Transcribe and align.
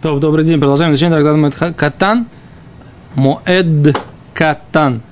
То, 0.00 0.16
добрый 0.20 0.44
день, 0.44 0.60
продолжаем 0.60 0.92
изучение 0.92 1.18
трактата 1.18 1.36
Моэд 1.36 1.74
Катан. 1.76 2.26
Моэд 3.16 3.96
Катан. 4.32 5.02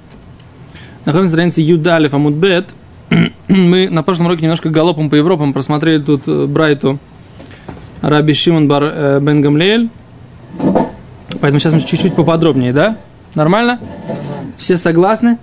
Находимся 1.04 1.22
на 1.22 1.28
странице 1.28 1.60
Юдалев 1.62 2.14
Амудбет. 2.14 2.72
Мы 3.48 3.88
на 3.90 4.04
прошлом 4.04 4.26
уроке 4.26 4.42
немножко 4.42 4.70
галопом 4.70 5.10
по 5.10 5.16
Европам 5.16 5.52
просмотрели 5.52 6.00
тут 6.00 6.28
э, 6.28 6.46
Брайту 6.46 7.00
Раби 8.00 8.32
Шимон 8.32 8.68
Бар 8.68 8.84
э, 8.84 9.20
Бен. 9.20 9.90
Поэтому 11.40 11.58
сейчас 11.58 11.72
мы 11.72 11.80
чуть-чуть 11.80 12.14
поподробнее, 12.14 12.72
да? 12.72 12.96
Нормально? 13.34 13.80
Все 14.56 14.76
согласны? 14.76 15.38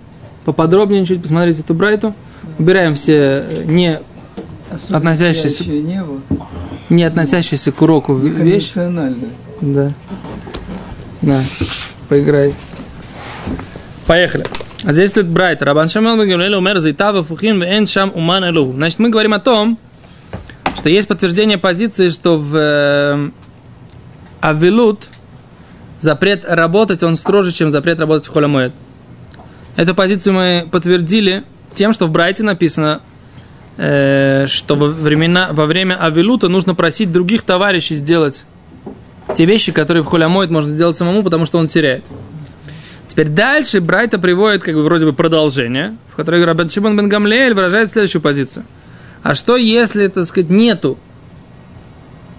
Поподробнее 0.45 1.05
чуть 1.05 1.21
посмотрите 1.21 1.63
эту 1.63 1.73
Брайту. 1.73 2.13
Убираем 2.57 2.95
все 2.95 3.43
э, 3.45 3.63
не 3.65 3.99
относящиеся, 4.89 5.65
не, 5.65 6.03
вот. 6.03 6.21
не 6.89 7.03
относящиеся 7.03 7.71
к 7.71 7.81
уроку 7.81 8.15
вещи. 8.15 8.71
Да. 9.61 9.91
Да. 11.21 11.41
Поиграй. 12.09 12.53
Поехали. 14.05 14.45
А 14.83 14.91
здесь 14.91 15.13
тут 15.13 15.27
Брайт. 15.27 15.61
Рабан 15.61 15.87
Шамал 15.87 16.17
Гамлель 16.17 16.55
умер 16.55 16.79
зайтава 16.79 17.23
фухин 17.23 17.61
вен 17.61 17.87
шам 17.87 18.11
уман 18.13 18.43
элу. 18.43 18.73
Значит, 18.73 18.99
мы 18.99 19.09
говорим 19.09 19.33
о 19.33 19.39
том, 19.39 19.79
что 20.75 20.89
есть 20.89 21.07
подтверждение 21.07 21.57
позиции, 21.57 22.09
что 22.09 22.37
в 22.37 22.53
э, 22.55 23.29
Авилут 24.41 25.07
запрет 26.01 26.43
работать, 26.45 27.01
он 27.01 27.15
строже, 27.15 27.53
чем 27.53 27.71
запрет 27.71 28.01
работать 28.01 28.27
в 28.27 28.33
Холямоэд. 28.33 28.73
Эту 29.77 29.95
позицию 29.95 30.33
мы 30.33 30.67
подтвердили 30.69 31.43
тем, 31.73 31.93
что 31.93 32.07
в 32.07 32.11
Брайте 32.11 32.43
написано, 32.43 32.99
э, 33.77 34.45
что 34.47 34.75
во, 34.75 34.87
времена, 34.87 35.49
во 35.51 35.65
время 35.65 35.95
Авилута 35.95 36.47
нужно 36.49 36.75
просить 36.75 37.11
других 37.11 37.43
товарищей 37.43 37.95
сделать 37.95 38.45
те 39.35 39.45
вещи, 39.45 39.71
которые 39.71 40.03
в 40.03 40.07
Холямоэд 40.07 40.49
можно 40.49 40.71
сделать 40.71 40.97
самому, 40.97 41.23
потому 41.23 41.45
что 41.45 41.57
он 41.57 41.67
теряет. 41.67 42.03
Теперь 43.07 43.27
дальше 43.27 43.79
Брайта 43.79 44.17
приводит 44.17 44.63
как 44.63 44.73
бы 44.73 44.83
вроде 44.83 45.05
бы 45.05 45.13
продолжение, 45.13 45.95
в 46.09 46.15
котором 46.15 46.43
Рабан 46.43 46.69
Шимон 46.69 46.97
бен 46.97 47.09
Гамлеэль 47.09 47.53
выражает 47.53 47.91
следующую 47.91 48.21
позицию. 48.21 48.65
А 49.21 49.35
что 49.35 49.55
если, 49.55 50.07
так 50.07 50.25
сказать, 50.25 50.49
нету 50.49 50.97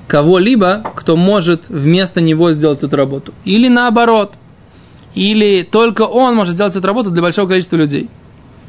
кого-либо, 0.08 0.92
кто 0.96 1.16
может 1.16 1.68
вместо 1.68 2.20
него 2.20 2.52
сделать 2.52 2.82
эту 2.82 2.96
работу? 2.96 3.32
Или 3.44 3.68
наоборот. 3.68 4.34
Или 5.14 5.62
только 5.62 6.02
он 6.02 6.34
может 6.34 6.54
сделать 6.54 6.74
эту 6.74 6.86
работу 6.86 7.10
для 7.10 7.22
большого 7.22 7.48
количества 7.48 7.76
людей. 7.76 8.10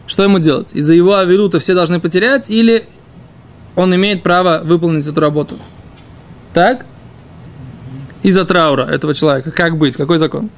Что 0.08 0.24
ему 0.24 0.40
делать? 0.40 0.72
Из-за 0.74 0.94
его 0.94 1.16
авилута 1.16 1.60
все 1.60 1.74
должны 1.74 2.00
потерять, 2.00 2.50
или 2.50 2.88
он 3.76 3.94
имеет 3.96 4.24
право 4.24 4.62
выполнить 4.64 5.08
эту 5.08 5.20
работу? 5.20 5.58
Так? 6.54 6.86
Из-за 8.24 8.46
траура 8.46 8.84
этого 8.84 9.14
человека. 9.14 9.52
Как 9.52 9.78
быть? 9.78 9.98
Какой 9.98 10.18
закон? 10.18 10.50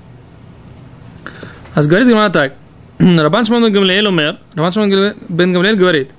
А 1.73 1.84
говорит 1.84 2.08
Гимара 2.08 2.30
так. 2.30 2.54
Рабан 3.00 3.45
Шмон 3.45 3.64
бен 3.64 3.73
Гамлеэль 3.73 4.08
умер. 4.08 4.38
Рабан 4.54 4.72
Шмон 4.72 4.89
бен 4.89 5.54
Гамлеэль 5.54 5.76
говорит. 5.76 6.11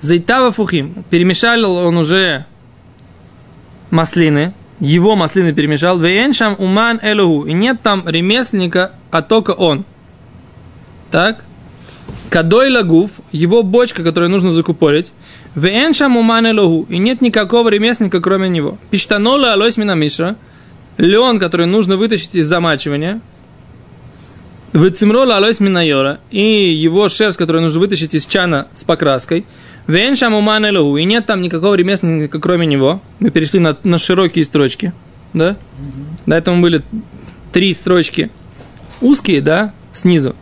Зайтава 0.00 0.50
фухим. 0.50 1.04
Перемешал 1.10 1.64
он 1.64 1.96
уже 1.96 2.46
маслины. 3.90 4.54
Его 4.80 5.14
маслины 5.14 5.52
перемешал. 5.52 5.98
Вейеншам 5.98 6.56
уман 6.58 6.98
элуху. 7.02 7.46
И 7.46 7.52
нет 7.52 7.80
там 7.82 8.02
ремесленника, 8.06 8.92
а 9.10 9.22
только 9.22 9.52
он. 9.52 9.84
Так? 11.10 11.44
Кадой 12.30 12.70
лагуф, 12.70 13.10
его 13.32 13.62
бочка, 13.62 14.02
которую 14.02 14.30
нужно 14.30 14.50
закупорить. 14.50 15.12
Вейеншам 15.54 16.16
уман 16.16 16.46
элуху. 16.46 16.86
И 16.88 16.98
нет 16.98 17.20
никакого 17.20 17.68
ремесленника, 17.68 18.20
кроме 18.20 18.48
него. 18.48 18.78
Пиштанола 18.90 19.52
алойс 19.52 19.76
минамиша. 19.76 20.36
Лен, 20.96 21.38
который 21.38 21.66
нужно 21.66 21.96
вытащить 21.96 22.34
из 22.34 22.46
замачивания– 22.46 23.20
Вецимрола 24.74 25.36
алойс 25.36 25.60
минайора. 25.60 26.18
И 26.32 26.42
его 26.42 27.08
шерсть, 27.08 27.38
которую 27.38 27.62
нужно 27.62 27.78
вытащить 27.78 28.12
из 28.14 28.26
чана 28.26 28.66
с 28.74 28.82
покраской. 28.82 29.46
Вен 29.86 30.16
шамуман 30.16 30.66
элуху. 30.66 30.96
И 30.96 31.04
нет 31.04 31.26
там 31.26 31.42
никакого 31.42 31.76
ремесленника, 31.76 32.40
кроме 32.40 32.66
него. 32.66 33.00
Мы 33.20 33.30
перешли 33.30 33.60
на, 33.60 33.76
на 33.84 33.98
широкие 33.98 34.44
строчки. 34.44 34.92
Да? 35.32 35.56
До 36.26 36.34
этого 36.34 36.60
были 36.60 36.82
три 37.52 37.72
строчки. 37.72 38.30
Узкие, 39.00 39.40
да? 39.40 39.72
Снизу. 39.92 40.34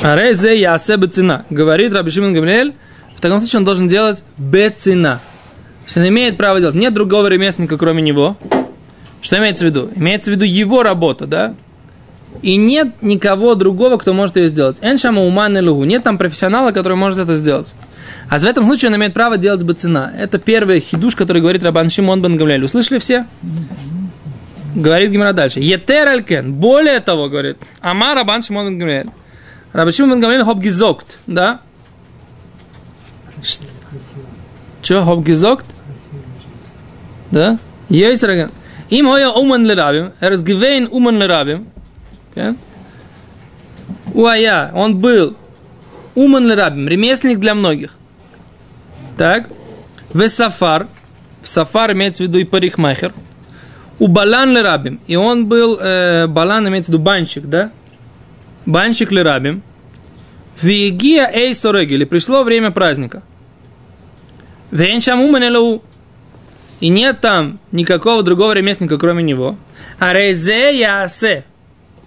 Арезе 0.00 0.58
ясе 0.58 0.96
бецина. 0.96 1.44
Говорит 1.50 1.92
Раби 1.92 2.10
Шимон 2.10 2.32
Гамлиэль, 2.32 2.74
в 3.16 3.20
таком 3.20 3.40
случае 3.40 3.58
он 3.58 3.64
должен 3.64 3.88
делать 3.88 4.22
бецина. 4.36 5.20
То 5.92 6.00
он 6.00 6.08
имеет 6.08 6.36
право 6.36 6.60
делать. 6.60 6.76
Нет 6.76 6.94
другого 6.94 7.26
ремесленника, 7.26 7.76
кроме 7.76 8.02
него. 8.02 8.36
Что 9.20 9.38
имеется 9.38 9.64
в 9.64 9.68
виду? 9.68 9.90
Имеется 9.96 10.30
в 10.30 10.34
виду 10.34 10.44
его 10.44 10.82
работа, 10.82 11.26
да? 11.26 11.54
И 12.42 12.56
нет 12.56 13.02
никого 13.02 13.56
другого, 13.56 13.96
кто 13.96 14.12
может 14.12 14.36
ее 14.36 14.48
сделать. 14.48 14.78
Эншама 14.82 15.22
уман 15.22 15.58
и 15.58 15.60
лугу. 15.60 15.82
Нет 15.84 16.04
там 16.04 16.18
профессионала, 16.18 16.70
который 16.70 16.96
может 16.96 17.18
это 17.18 17.34
сделать. 17.34 17.74
А 18.28 18.38
в 18.38 18.44
этом 18.44 18.66
случае 18.66 18.90
он 18.90 18.96
имеет 18.96 19.14
право 19.14 19.36
делать 19.36 19.62
бацина. 19.64 20.12
Это 20.16 20.38
первый 20.38 20.78
хидуш, 20.78 21.16
который 21.16 21.40
говорит 21.42 21.64
Рабан 21.64 21.90
Шимон 21.90 22.22
бен 22.22 22.36
Гамлель. 22.36 22.62
Услышали 22.62 23.00
все? 23.00 23.26
Говорит 24.76 25.10
Гимара 25.10 25.32
дальше. 25.32 25.58
Етер 25.58 26.06
алькен. 26.06 26.52
Более 26.52 27.00
того, 27.00 27.28
говорит. 27.28 27.56
Ама 27.80 28.14
Рабан 28.14 28.42
Шимон 28.42 28.68
бен 28.68 28.78
Гамлель. 28.78 29.06
Рабашим 29.72 30.10
бен 30.10 30.20
Гамлиэль 30.20 30.44
хоп 30.44 30.58
гизокт, 30.58 31.18
да? 31.26 31.60
Че, 34.82 35.02
хоп 35.02 35.24
гизокт? 35.24 35.66
Да? 37.30 37.58
Есть 37.88 38.22
раган. 38.22 38.50
Им 38.90 39.06
хоя 39.06 39.30
умен 39.30 39.66
лерабим, 39.66 40.12
er 40.20 40.32
ist 40.32 40.44
gewähn 40.44 40.88
умен 40.88 41.18
лерабим. 41.18 41.68
Уая, 44.14 44.70
он 44.74 44.98
был 44.98 45.36
умен 46.14 46.46
лерабим, 46.46 46.88
ремесленник 46.88 47.38
для 47.38 47.54
многих. 47.54 47.96
Так. 49.16 49.48
Весафар, 50.14 50.88
сафар 51.42 51.92
имеется 51.92 52.22
в 52.22 52.26
виду 52.26 52.38
и 52.38 52.44
парикмахер. 52.44 53.12
У 53.98 54.06
балан 54.06 54.56
лерабим, 54.56 55.00
и 55.06 55.16
он 55.16 55.46
был, 55.46 55.78
э, 55.80 56.26
балан 56.26 56.66
имеется 56.68 56.90
в 56.90 56.94
виду 56.94 57.04
банщик, 57.04 57.46
да? 57.46 57.70
Банщик 58.68 59.12
лерабим. 59.12 59.62
В 60.54 60.66
Егия 60.66 61.30
эй 61.32 61.54
сорегили, 61.54 62.04
пришло 62.04 62.44
время 62.44 62.70
праздника. 62.70 63.22
Венчам 64.70 65.22
уманелу, 65.22 65.82
и 66.80 66.90
нет 66.90 67.22
там 67.22 67.60
никакого 67.72 68.22
другого 68.22 68.52
ремесленника, 68.52 68.98
кроме 68.98 69.22
него. 69.22 69.56
А 69.98 70.12
резе 70.12 70.78
ясе, 70.78 71.44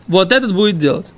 вот 0.07 0.31
этот 0.31 0.53
будет 0.53 0.77
делать. 0.77 1.15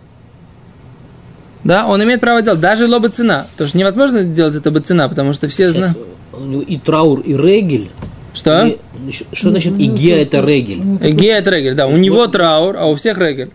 Да, 1.66 1.88
он 1.88 2.02
имеет 2.02 2.22
право 2.22 2.42
делать, 2.42 2.62
даже 2.62 2.88
лоба 2.88 3.10
цена. 3.10 3.46
Потому 3.52 3.68
что 3.68 3.78
невозможно 3.78 4.20
сделать 4.22 4.56
это 4.56 4.72
бы 4.72 4.80
цена, 4.80 5.10
потому 5.10 5.34
что 5.34 5.50
все 5.50 5.72
знают. 5.72 5.98
У 6.32 6.40
него 6.40 6.62
и 6.62 6.78
траур, 6.78 7.20
и 7.20 7.36
регель. 7.36 7.92
Что? 8.34 8.66
И, 8.66 8.78
что 9.12 9.50
значит 9.50 9.74
игея 9.74 10.22
это 10.22 10.40
регель? 10.40 10.80
Игея 11.02 11.40
это 11.40 11.50
регель, 11.50 11.76
да. 11.76 11.88
У 11.88 11.98
него 11.98 12.28
траур, 12.28 12.78
а 12.78 12.86
у 12.86 12.96
всех 12.96 13.18
регель. 13.18 13.52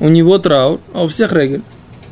У 0.00 0.08
него 0.08 0.38
траур, 0.38 0.80
а 0.94 1.04
у 1.04 1.08
всех 1.08 1.32
регель. 1.32 1.62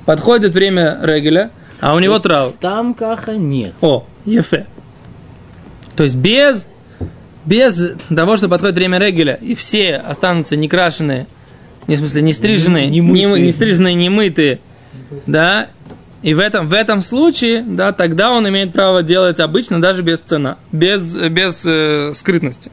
Подходит 0.04 0.52
время 0.54 0.98
регеля, 1.02 1.50
а 1.80 1.94
у 1.94 1.98
него 1.98 2.18
траур. 2.18 2.52
Там 2.60 2.94
каха 2.94 3.36
нет. 3.36 3.74
О, 3.80 4.04
ефе. 4.24 4.66
То 5.96 6.02
есть 6.02 6.16
без 6.16 6.68
без 7.44 7.92
того, 8.14 8.36
что 8.36 8.48
подходит 8.48 8.74
время 8.74 8.98
регеля, 8.98 9.34
и 9.34 9.54
все 9.54 9.96
останутся 9.96 10.56
не 10.56 10.68
крашеные, 10.68 11.26
не 11.86 11.94
в 11.94 11.98
смысле 12.00 12.22
не 12.22 12.32
стриженные, 12.32 12.86
не, 12.88 12.98
не, 12.98 13.24
не, 13.24 13.40
не 13.40 13.52
стриженные, 13.52 13.94
не 13.94 14.10
мытые, 14.10 14.58
да, 15.26 15.68
и 16.22 16.34
в 16.34 16.40
этом, 16.40 16.68
в 16.68 16.72
этом 16.72 17.02
случае, 17.02 17.62
да, 17.62 17.92
тогда 17.92 18.32
он 18.32 18.48
имеет 18.48 18.72
право 18.72 19.04
делать 19.04 19.38
обычно 19.38 19.80
даже 19.80 20.02
без 20.02 20.18
цена, 20.18 20.56
без, 20.72 21.14
без 21.14 21.64
э, 21.64 22.12
скрытности. 22.14 22.72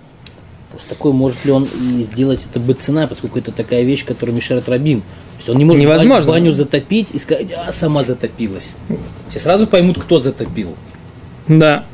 Просто 0.73 0.89
такой, 0.89 1.13
может 1.13 1.45
ли 1.45 1.51
он 1.51 1.65
и 1.65 2.03
сделать 2.03 2.47
это 2.49 2.59
бы 2.59 2.73
цена, 2.73 3.05
поскольку 3.05 3.37
это 3.37 3.51
такая 3.51 3.83
вещь, 3.83 4.03
которая 4.05 4.35
мешает 4.35 4.67
рабим. 4.67 5.01
То 5.01 5.37
есть 5.37 5.49
он 5.49 5.57
не 5.57 5.65
может 5.65 5.83
Невозможно. 5.83 6.31
баню 6.31 6.51
затопить 6.51 7.11
и 7.11 7.19
сказать, 7.19 7.51
а 7.51 7.71
сама 7.71 8.03
затопилась. 8.03 8.75
Все 9.29 9.37
сразу 9.37 9.67
поймут, 9.67 10.01
кто 10.01 10.17
затопил. 10.17 10.75
Да. 11.47 11.85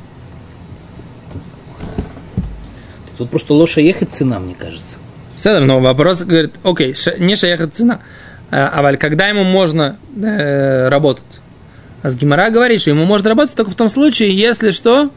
Тут 3.18 3.30
просто 3.30 3.54
лоша 3.54 3.82
ехать 3.82 4.14
цена, 4.14 4.40
мне 4.40 4.56
кажется. 4.56 5.00
Все, 5.36 5.60
но 5.60 5.82
вопрос 5.82 6.22
говорит, 6.22 6.56
окей, 6.64 6.96
не 7.18 7.36
шаехат 7.36 7.76
цена. 7.76 8.00
А 8.50 8.96
когда 8.96 9.28
ему 9.28 9.44
можно 9.44 9.98
э, 10.16 10.88
работать? 10.88 11.42
А 12.02 12.12
с 12.12 12.16
Гимара 12.16 12.50
говорит, 12.50 12.80
что 12.80 12.92
ему 12.92 13.04
можно 13.04 13.28
работать 13.28 13.58
только 13.58 13.72
в 13.72 13.76
том 13.76 13.90
случае, 13.90 14.30
если 14.30 14.72
что? 14.72 15.10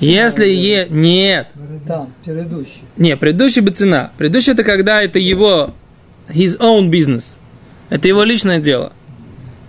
Если 0.00 0.46
е... 0.48 0.88
Нет. 0.90 1.46
Там, 1.86 2.12
предыдущий. 2.24 2.82
Не, 2.96 3.16
предыдущий 3.16 3.62
бы 3.62 3.70
цена. 3.70 4.12
Предыдущий 4.18 4.52
это 4.52 4.64
когда 4.64 5.02
это 5.02 5.18
его 5.18 5.74
his 6.28 6.58
own 6.58 6.90
business. 6.90 7.36
Это 7.88 8.06
его 8.08 8.22
личное 8.22 8.58
дело. 8.58 8.92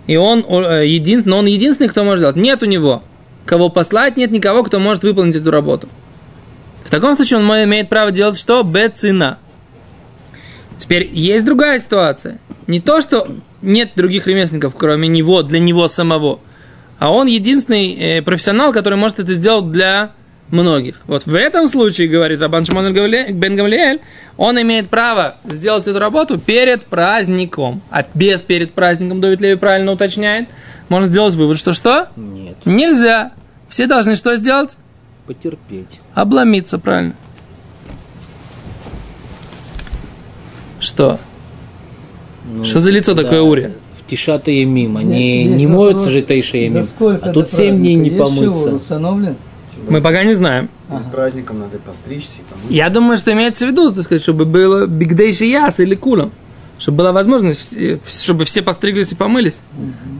И 0.06 0.16
он 0.16 0.44
э, 0.48 0.86
единственный, 0.86 1.38
он 1.38 1.46
единственный, 1.46 1.88
кто 1.88 2.04
может 2.04 2.20
сделать. 2.20 2.36
Нет 2.36 2.62
у 2.62 2.66
него 2.66 3.02
кого 3.46 3.68
послать, 3.70 4.16
нет 4.16 4.30
никого, 4.30 4.62
кто 4.62 4.78
может 4.78 5.02
выполнить 5.02 5.36
эту 5.36 5.50
работу 5.50 5.88
таком 6.92 7.16
случае 7.16 7.38
он 7.38 7.46
имеет 7.64 7.88
право 7.88 8.10
делать 8.10 8.38
что? 8.38 8.62
Б-цена. 8.62 9.38
Теперь 10.76 11.08
есть 11.10 11.44
другая 11.46 11.78
ситуация. 11.78 12.38
Не 12.66 12.80
то, 12.80 13.00
что 13.00 13.28
нет 13.62 13.92
других 13.96 14.26
ремесленников, 14.26 14.74
кроме 14.76 15.08
него, 15.08 15.42
для 15.42 15.58
него 15.58 15.88
самого, 15.88 16.40
а 16.98 17.10
он 17.10 17.28
единственный 17.28 17.94
э, 17.94 18.22
профессионал, 18.22 18.74
который 18.74 18.98
может 18.98 19.18
это 19.20 19.32
сделать 19.32 19.72
для 19.72 20.12
многих. 20.52 21.00
Вот 21.06 21.26
в 21.26 21.34
этом 21.34 21.66
случае, 21.66 22.08
говорит 22.08 22.40
Рабан 22.40 22.64
Шимон 22.64 22.92
бен 22.92 23.56
Гамлиэль, 23.56 24.00
он 24.36 24.60
имеет 24.60 24.88
право 24.88 25.34
сделать 25.44 25.88
эту 25.88 25.98
работу 25.98 26.38
перед 26.38 26.84
праздником. 26.84 27.82
А 27.90 28.04
без 28.14 28.42
перед 28.42 28.72
праздником, 28.72 29.20
Давид 29.20 29.40
Леви 29.40 29.56
правильно 29.56 29.90
уточняет, 29.92 30.48
можно 30.88 31.08
сделать 31.08 31.34
вывод, 31.34 31.58
что 31.58 31.72
что? 31.72 32.08
Нет. 32.16 32.56
Нельзя. 32.64 33.32
Все 33.68 33.86
должны 33.86 34.14
что 34.14 34.36
сделать? 34.36 34.76
Потерпеть. 35.26 36.00
Обломиться, 36.14 36.78
правильно. 36.78 37.14
Что? 40.78 41.18
Ну, 42.44 42.64
Что 42.64 42.80
за 42.80 42.90
лицо 42.90 43.14
да, 43.14 43.22
такое 43.22 43.40
Урия? 43.40 43.72
В 43.96 44.04
Тишата 44.06 44.50
и 44.50 44.64
мим. 44.64 44.96
Они 44.96 45.44
Есть 45.44 45.56
не 45.56 45.66
моются 45.66 46.10
же 46.10 46.22
Тейша 46.22 46.58
и 46.58 46.68
за 46.68 46.78
мим. 46.78 46.84
сколько 46.84 47.30
А 47.30 47.32
тут 47.32 47.46
до 47.46 47.56
7 47.56 47.76
дней 47.78 47.94
не 47.94 48.10
помыться. 48.10 48.74
установлен? 48.74 49.36
Мы 49.88 50.00
пока 50.00 50.24
не 50.24 50.34
знаем. 50.34 50.68
Перед 50.88 51.10
праздником 51.10 51.58
надо 51.60 51.78
постричься 51.78 52.36
и 52.38 52.42
помыть. 52.50 52.70
Я 52.70 52.88
думаю, 52.90 53.18
что 53.18 53.32
имеется 53.32 53.66
в 53.66 53.68
виду, 53.70 53.92
так 53.92 54.04
сказать, 54.04 54.22
чтобы 54.22 54.44
было 54.44 54.86
бигдейши 54.86 55.46
яс 55.46 55.80
или 55.80 55.94
кулом. 55.94 56.32
Чтобы 56.78 56.98
была 56.98 57.12
возможность, 57.12 57.76
чтобы 58.06 58.44
все 58.44 58.62
постриглись 58.62 59.12
и 59.12 59.14
помылись. 59.14 59.60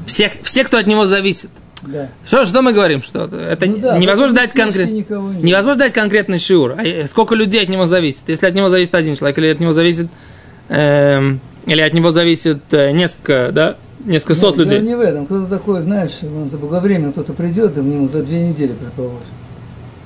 Всех, 0.06 0.32
все, 0.42 0.64
кто 0.64 0.78
от 0.78 0.86
него 0.86 1.06
зависит. 1.06 1.50
Да. 1.82 2.08
Что, 2.24 2.44
что 2.44 2.62
мы 2.62 2.72
говорим? 2.72 3.02
Что 3.02 3.24
это 3.24 3.66
Ну 3.66 3.78
да, 3.78 3.98
невозможно 3.98 4.36
дать 4.36 4.52
конкрет... 4.52 4.88
нет. 4.88 5.08
невозможно 5.10 5.80
дать 5.80 5.92
конкретный 5.92 6.38
шиур. 6.38 6.76
А 6.78 7.06
сколько 7.08 7.34
людей 7.34 7.62
от 7.62 7.68
него 7.68 7.86
зависит? 7.86 8.22
Если 8.28 8.46
от 8.46 8.54
него 8.54 8.68
зависит 8.68 8.94
один 8.94 9.16
человек, 9.16 9.38
или 9.38 9.48
от 9.48 9.58
него 9.58 9.72
зависит, 9.72 10.06
эм, 10.68 11.40
или 11.66 11.80
от 11.80 11.92
него 11.92 12.12
зависит 12.12 12.62
э, 12.70 12.92
несколько, 12.92 13.50
да, 13.52 13.76
несколько 14.04 14.34
сот 14.34 14.54
Дело 14.54 14.64
людей. 14.66 14.80
не 14.80 14.94
в 14.94 15.00
этом. 15.00 15.26
Кто-то 15.26 15.46
такой, 15.46 15.80
знаешь, 15.82 16.12
он 16.22 16.48
заблаговременно 16.50 17.10
кто-то 17.10 17.32
придет, 17.32 17.76
и 17.76 17.80
к 17.80 17.84
нему 17.84 18.08
за 18.08 18.22
две 18.22 18.40
недели 18.40 18.72
предположим. 18.72 19.18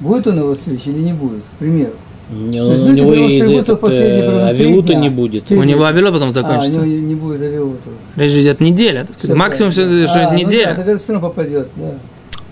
Будет 0.00 0.26
он 0.26 0.38
его 0.38 0.54
стричь 0.54 0.86
или 0.86 0.98
не 0.98 1.12
будет, 1.12 1.42
к 1.42 1.58
примеру. 1.58 1.92
Не, 2.30 2.58
То 2.58 2.70
есть 2.72 2.82
у 2.82 2.86
люди 2.88 3.00
него 3.00 3.14
и 3.14 3.38
стригутся 3.38 3.76
примерно, 3.76 4.82
дня. 4.82 4.94
не 5.00 5.08
будет. 5.10 5.50
У 5.52 5.62
него 5.62 5.84
авило 5.84 6.10
потом 6.10 6.26
А, 6.26 6.30
у 6.30 6.32
закончится. 6.32 6.80
него 6.80 7.06
не 7.06 7.14
будет 7.14 7.40
авиота. 7.40 7.88
Речь 8.16 8.32
идет 8.32 8.60
неделя. 8.60 9.04
так 9.04 9.16
сказать. 9.16 9.36
Максимум, 9.36 9.70
что, 9.70 9.82
что 10.08 10.18
это 10.18 10.30
а, 10.30 10.34
неделя. 10.34 10.70
Ну, 10.70 10.76
да, 10.76 10.82
тогда 10.84 10.98
все 10.98 11.12
равно 11.12 11.28
попадет, 11.28 11.68
да. 11.76 11.94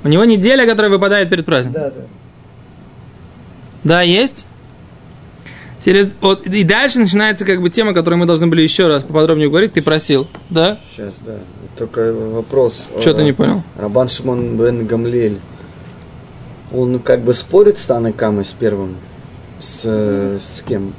У 0.04 0.08
него 0.08 0.24
неделя, 0.24 0.64
которая 0.66 0.92
выпадает 0.92 1.28
перед 1.28 1.44
праздником. 1.44 1.82
Да, 1.82 1.90
да. 1.90 2.02
Да, 3.82 4.02
есть. 4.02 4.46
Через, 5.84 6.08
вот, 6.22 6.46
и 6.46 6.64
дальше 6.64 6.98
начинается 7.00 7.44
как 7.44 7.60
бы 7.60 7.68
тема, 7.68 7.92
которую 7.92 8.18
мы 8.20 8.26
должны 8.26 8.46
были 8.46 8.62
еще 8.62 8.86
раз 8.86 9.02
поподробнее 9.02 9.48
говорить. 9.48 9.72
Ты 9.72 9.82
просил, 9.82 10.26
да? 10.48 10.78
Сейчас, 10.88 11.14
да. 11.26 11.34
Только 11.76 12.12
вопрос. 12.12 12.86
Что 13.00 13.12
ты 13.12 13.20
Э, 13.20 13.24
не 13.24 13.32
понял? 13.32 13.62
Рабан 13.76 14.08
Шимон 14.08 14.56
бен 14.56 14.86
Гамлель, 14.86 15.38
он 16.72 16.98
как 16.98 17.22
бы 17.22 17.34
спорит 17.34 17.78
с 17.78 17.84
Таной 17.84 18.12
Камой 18.12 18.44
с 18.44 18.50
первым? 18.50 18.96
С, 19.58 19.84
с 19.84 20.62
кем? 20.66 20.92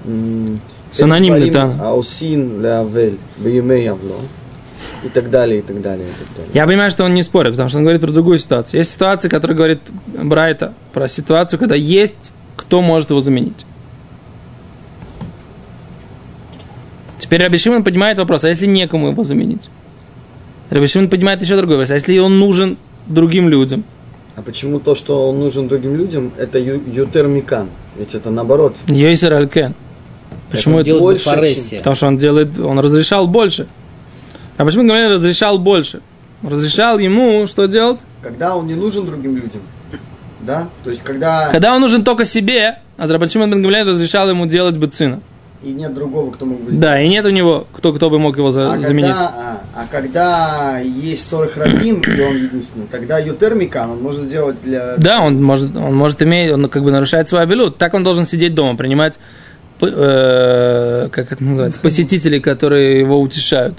С 0.92 1.02
Эль 1.02 1.52
Таной. 1.52 1.80
Аусин 1.80 2.62
леавель, 2.62 3.18
беймей 3.38 3.90
авло. 3.90 4.18
И 5.04 5.10
так 5.10 5.30
далее, 5.30 5.60
и 5.60 5.62
так 5.62 5.82
далее, 5.82 6.08
и 6.08 6.12
так 6.12 6.36
далее. 6.36 6.52
Я 6.54 6.66
понимаю, 6.66 6.90
что 6.90 7.04
он 7.04 7.14
не 7.14 7.24
спорит, 7.24 7.52
потому 7.52 7.70
что 7.70 7.78
он 7.78 7.84
говорит 7.84 8.02
про 8.02 8.12
другую 8.12 8.38
ситуацию. 8.40 8.80
Есть 8.80 8.92
ситуация, 8.92 9.30
которая 9.30 9.56
говорит 9.56 9.82
Брайта, 10.08 10.74
про 10.94 11.08
ситуацию, 11.08 11.60
когда 11.60 11.76
есть 11.76 12.32
кто 12.56 12.82
может 12.82 13.12
его 13.12 13.22
заменить. 13.22 13.66
Теперь 17.20 17.42
Рабишимон 17.42 17.84
поднимает 17.84 18.18
вопрос, 18.18 18.44
а 18.44 18.50
если 18.50 18.66
некому 18.66 19.10
его 19.10 19.24
заменить? 19.24 19.70
Рабишимон 20.70 21.10
поднимает 21.10 21.42
еще 21.42 21.58
другой 21.58 21.76
вопрос, 21.76 21.92
а 21.92 21.96
если 21.96 22.18
он 22.18 22.40
нужен 22.40 22.78
другим 23.08 23.50
людям? 23.50 23.84
А 24.36 24.42
почему 24.42 24.80
то, 24.80 24.96
что 24.96 25.30
он 25.30 25.40
нужен 25.40 25.68
другим 25.68 25.96
людям, 25.96 26.32
это 26.38 26.60
ю- 26.60 26.84
ютер 26.86 27.28
микан? 27.28 27.70
Ведь 27.98 28.16
это 28.16 28.30
наоборот. 28.30 28.76
Йойсер 28.88 29.34
Алькен. 29.34 29.74
Почему 30.52 30.78
это? 30.80 30.86
делает 30.86 31.04
больше, 31.04 31.26
Бафаресия. 31.30 31.78
Потому 31.80 31.96
что 31.96 32.08
он 32.08 32.18
делает, 32.18 32.58
он 32.60 32.80
разрешал 32.80 33.28
больше. 33.28 33.68
А 34.58 34.66
почему 34.66 34.86
говорит, 34.86 35.10
разрешал 35.10 35.58
больше? 35.58 36.02
Разрешал 36.44 37.00
ему 37.00 37.48
что 37.48 37.66
делать? 37.66 38.02
Когда 38.22 38.56
он 38.56 38.68
не 38.68 38.76
нужен 38.76 39.06
другим 39.06 39.36
людям. 39.36 39.62
Да? 40.42 40.70
То 40.84 40.92
есть, 40.92 41.02
когда 41.02 41.50
Когда 41.52 41.74
он 41.74 41.82
нужен 41.82 42.04
только 42.04 42.26
себе, 42.26 42.80
а 42.98 43.08
Рабачимон 43.08 43.50
Бен 43.52 43.88
разрешал 43.88 44.30
ему 44.30 44.46
делать 44.46 44.78
быцина. 44.78 45.22
И 45.66 45.72
нет 45.72 45.94
другого, 45.94 46.32
кто 46.32 46.46
мог 46.46 46.58
бы 46.60 46.66
сделать. 46.72 46.80
Да, 46.80 47.02
и 47.02 47.08
нет 47.10 47.26
у 47.26 47.30
него, 47.30 47.68
кто, 47.74 47.92
кто 47.94 48.10
бы 48.10 48.20
мог 48.20 48.38
его 48.38 48.52
за- 48.52 48.74
А 48.74 48.80
заменить. 48.80 49.12
когда, 49.12 49.28
а, 49.28 49.62
а 49.82 49.88
когда 49.92 50.80
есть 50.80 51.28
40 51.28 51.58
рабим, 51.58 52.02
и 52.02 52.22
он 52.22 52.38
единственный, 52.38 52.88
тогда 52.88 53.18
ютер 53.20 53.56
микан 53.56 53.90
он 53.92 54.02
может 54.02 54.22
сделать 54.22 54.58
для... 54.64 54.96
Да, 54.98 55.22
он 55.22 55.44
может, 55.44 55.76
он 55.76 55.96
может 55.96 56.22
иметь, 56.22 56.52
он 56.52 56.70
как 56.70 56.84
бы 56.84 56.92
нарушает 56.92 57.28
свой 57.28 57.42
абилют. 57.42 57.78
Так 57.78 57.94
он 57.94 58.04
должен 58.04 58.26
сидеть 58.26 58.54
дома, 58.54 58.78
принимать, 58.78 59.20
э, 59.82 61.10
как 61.12 61.32
это 61.32 61.44
называется, 61.44 61.80
посетителей, 61.80 62.40
которые 62.40 63.00
его 63.00 63.20
утешают. 63.20 63.76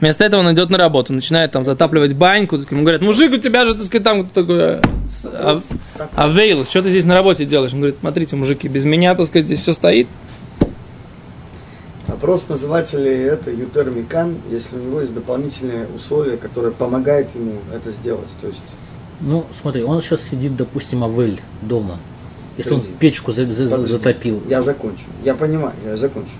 Вместо 0.00 0.24
этого 0.24 0.40
он 0.40 0.52
идет 0.52 0.68
на 0.68 0.76
работу, 0.76 1.14
начинает 1.14 1.52
там 1.52 1.64
затапливать 1.64 2.12
баньку, 2.12 2.56
ему 2.70 2.82
говорят, 2.82 3.00
мужик, 3.00 3.32
у 3.32 3.38
тебя 3.38 3.64
же, 3.64 3.72
так 3.74 3.84
сказать, 3.84 4.04
там 4.04 4.26
такой 4.28 4.58
э, 4.58 4.80
с- 5.08 5.24
а- 5.24 5.58
что 6.68 6.82
ты 6.82 6.90
здесь 6.90 7.04
на 7.06 7.14
работе 7.14 7.46
делаешь? 7.46 7.72
Он 7.72 7.78
говорит, 7.80 7.96
смотрите, 8.00 8.36
мужики, 8.36 8.68
без 8.68 8.84
меня, 8.84 9.14
так 9.14 9.26
сказать, 9.26 9.46
здесь 9.46 9.60
все 9.60 9.72
стоит. 9.72 10.06
Вопрос, 12.16 12.48
называется 12.48 12.98
ли 12.98 13.10
это 13.10 13.50
ютер 13.50 13.90
микан, 13.90 14.36
если 14.50 14.76
у 14.76 14.78
него 14.82 15.02
есть 15.02 15.12
дополнительные 15.12 15.86
условия, 15.94 16.38
которые 16.38 16.72
помогают 16.72 17.28
ему 17.34 17.56
это 17.74 17.90
сделать. 17.92 18.28
То 18.40 18.46
есть, 18.48 18.62
Ну, 19.20 19.44
смотри, 19.52 19.82
он 19.84 20.00
сейчас 20.00 20.22
сидит, 20.22 20.56
допустим, 20.56 21.04
Авель 21.04 21.42
дома. 21.60 21.98
Если 22.56 22.70
Подожди. 22.70 22.90
он 22.92 22.96
печку 22.96 23.32
за- 23.32 23.44
за- 23.52 23.68
Подожди. 23.68 23.92
затопил. 23.92 24.42
я 24.48 24.62
закончу. 24.62 25.04
Я 25.24 25.34
понимаю, 25.34 25.74
я 25.84 25.98
закончу 25.98 26.36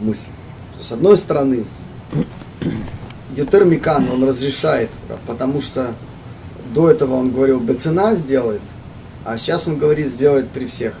мысль. 0.00 0.30
Что, 0.76 0.84
с 0.84 0.92
одной 0.92 1.18
стороны, 1.18 1.66
ютер 3.36 3.66
микан 3.66 4.08
он 4.10 4.24
разрешает, 4.26 4.88
потому 5.26 5.60
что 5.60 5.92
до 6.74 6.90
этого 6.90 7.16
он 7.16 7.30
говорил, 7.30 7.60
бецена 7.60 8.14
сделает, 8.14 8.62
а 9.26 9.36
сейчас 9.36 9.68
он 9.68 9.76
говорит, 9.76 10.08
сделает 10.10 10.48
при 10.48 10.64
всех. 10.64 10.94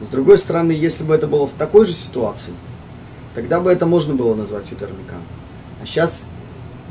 С 0.00 0.08
другой 0.08 0.38
стороны, 0.38 0.72
если 0.72 1.04
бы 1.04 1.14
это 1.14 1.28
было 1.28 1.46
в 1.46 1.52
такой 1.52 1.86
же 1.86 1.92
ситуации, 1.92 2.52
тогда 3.34 3.60
бы 3.60 3.70
это 3.70 3.86
можно 3.86 4.14
было 4.14 4.34
назвать 4.34 4.70
ютермикан. 4.70 5.20
А 5.82 5.86
сейчас 5.86 6.24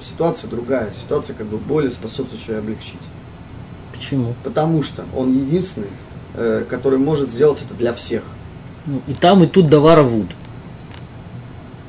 ситуация 0.01 0.49
другая, 0.49 0.91
ситуация 0.93 1.35
как 1.35 1.47
бы 1.47 1.57
более 1.57 1.91
способствующая 1.91 2.59
облегчить. 2.59 2.99
Почему? 3.93 4.35
Потому 4.43 4.83
что 4.83 5.05
он 5.15 5.33
единственный, 5.37 5.87
э, 6.35 6.65
который 6.69 6.99
может 6.99 7.29
сделать 7.29 7.61
это 7.65 7.73
для 7.75 7.93
всех. 7.93 8.23
Ну, 8.85 9.01
И 9.07 9.13
там, 9.13 9.43
и 9.43 9.47
тут 9.47 9.69
Давара 9.69 10.03
Вуд. 10.03 10.27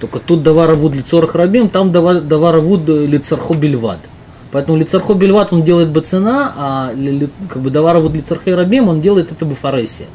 Только 0.00 0.20
тут 0.20 0.42
Давара 0.42 0.74
Вуд 0.74 0.94
лицорах 0.94 1.34
рабим, 1.34 1.68
там 1.68 1.90
Дава- 1.92 2.20
Давара 2.20 2.60
Вуд 2.60 2.86
лицархо 2.88 3.54
бельвад. 3.54 3.98
Поэтому 4.52 4.76
лицархо 4.78 5.14
бельвад 5.14 5.52
он 5.52 5.62
делает 5.64 5.88
бацена, 5.90 6.52
а 6.56 6.92
ли- 6.94 7.10
ли- 7.10 7.30
как 7.48 7.62
бы 7.62 7.70
Давара 7.70 7.98
Вуд 8.00 8.12
лицархо 8.12 8.54
рабим 8.54 8.88
он 8.88 9.00
делает 9.00 9.32
это 9.32 9.44
бафаресия. 9.44 10.06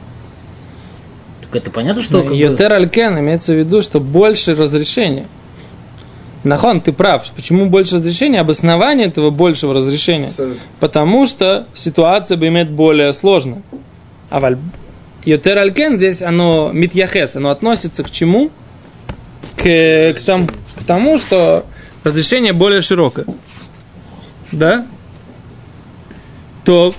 Так 1.52 1.62
это 1.64 1.72
понятно, 1.72 2.04
что... 2.04 2.22
бы- 2.24 2.36
Йотер 2.36 2.72
Алькен 2.74 3.18
имеется 3.20 3.54
в 3.54 3.58
виду, 3.58 3.82
что 3.82 4.00
больше 4.00 4.56
разрешения. 4.56 5.26
Нахон, 6.44 6.80
ты 6.80 6.94
прав. 6.94 7.30
Почему 7.36 7.66
больше 7.66 7.96
разрешения? 7.96 8.40
Обоснование 8.40 9.08
этого 9.08 9.30
большего 9.30 9.74
разрешения. 9.74 10.32
Потому 10.80 11.26
что 11.26 11.68
ситуация 11.74 12.38
бы 12.38 12.48
имеет 12.48 12.70
более 12.70 13.14
сложно. 13.14 13.62
А 14.30 14.40
валь... 14.40 14.58
Йотер 15.26 15.58
Алькен 15.58 15.98
здесь 15.98 16.22
оно 16.22 16.72
митьяхес, 16.74 17.36
оно 17.36 17.50
относится 17.50 18.04
к 18.04 18.12
чему? 18.12 18.52
К, 19.58 20.14
к, 20.14 20.20
там- 20.26 20.48
к 20.48 20.84
тому, 20.88 21.18
что 21.18 21.66
разрешение 22.06 22.54
более 22.54 22.82
широкое. 22.82 23.26
Да? 24.54 24.86
То. 26.64 26.94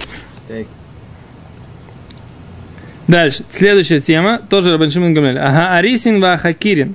Дальше. 3.11 3.43
Следующая 3.51 4.01
тема, 4.01 4.39
тоже 4.39 4.71
Рабан 4.71 4.91
Шимон 4.93 5.15
Гамлель. 5.15 5.37
Ага, 5.39 5.77
Арисин 5.77 6.21
ва 6.21 6.39
Хакирин 6.39 6.95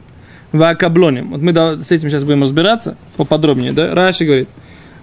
ва 0.53 0.73
Каблоним. 0.73 1.31
Вот 1.31 1.41
мы 1.41 1.51
да- 1.51 1.77
с 1.77 1.91
этим 1.91 2.09
сейчас 2.09 2.23
будем 2.23 2.41
разбираться 2.41 2.95
поподробнее, 3.17 3.73
да? 3.73 3.93
Раши 3.93 4.23
говорит. 4.23 4.47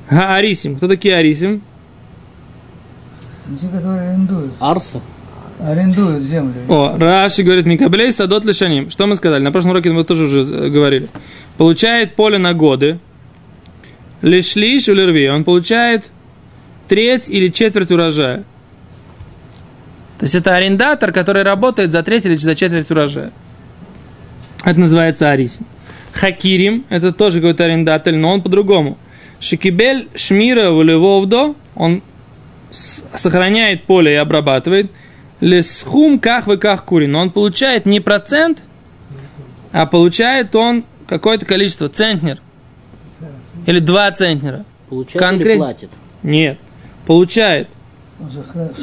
Га 0.08 0.36
Арисим. 0.36 0.76
Кто 0.76 0.88
такие 0.88 1.14
Арисим? 1.14 1.60
Те, 3.60 3.68
которые 3.68 4.08
арендуют. 4.10 4.54
Арса. 4.58 5.00
Арендуют 5.60 6.24
землю. 6.24 6.54
О, 6.68 6.96
Раши 6.98 7.42
говорит, 7.42 7.66
Микаблей 7.66 8.10
Садот 8.10 8.46
Лешаним. 8.46 8.90
Что 8.90 9.06
мы 9.06 9.14
сказали? 9.16 9.42
На 9.42 9.52
прошлом 9.52 9.72
уроке 9.72 9.92
мы 9.92 10.04
тоже 10.04 10.24
уже 10.24 10.40
э, 10.40 10.68
говорили. 10.70 11.08
Получает 11.58 12.16
поле 12.16 12.38
на 12.38 12.54
годы. 12.54 12.98
Лешлиш 14.22 14.88
улерви. 14.88 15.28
Он 15.28 15.44
получает 15.44 16.10
треть 16.88 17.28
или 17.28 17.48
четверть 17.48 17.90
урожая. 17.90 18.44
То 20.22 20.26
есть 20.26 20.36
это 20.36 20.54
арендатор, 20.54 21.10
который 21.10 21.42
работает 21.42 21.90
за 21.90 22.04
треть 22.04 22.24
или 22.26 22.36
за 22.36 22.54
четверть 22.54 22.88
урожая. 22.92 23.32
Это 24.64 24.78
называется 24.78 25.28
арисим. 25.32 25.66
Хакирим, 26.12 26.84
это 26.90 27.12
тоже 27.12 27.40
какой-то 27.40 27.64
арендатель, 27.64 28.14
но 28.14 28.30
он 28.30 28.40
по-другому. 28.40 28.98
Шикибель 29.40 30.06
шмира 30.14 30.70
вулевовдо, 30.70 31.56
он 31.74 32.04
сохраняет 32.70 33.82
поле 33.82 34.12
и 34.12 34.14
обрабатывает. 34.14 34.92
Лесхум 35.40 36.20
ках 36.20 36.46
вы 36.46 36.56
ках 36.56 36.84
кури, 36.84 37.08
но 37.08 37.18
он 37.18 37.32
получает 37.32 37.84
не 37.84 37.98
процент, 37.98 38.62
а 39.72 39.86
получает 39.86 40.54
он 40.54 40.84
какое-то 41.08 41.46
количество, 41.46 41.88
центнер. 41.88 42.40
Или 43.66 43.80
два 43.80 44.08
центнера. 44.12 44.64
Получает 44.88 45.20
Конкрет- 45.20 45.50
или 45.50 45.56
платит? 45.56 45.90
Нет. 46.22 46.58
Получает. 47.08 47.66
Он 48.22 48.30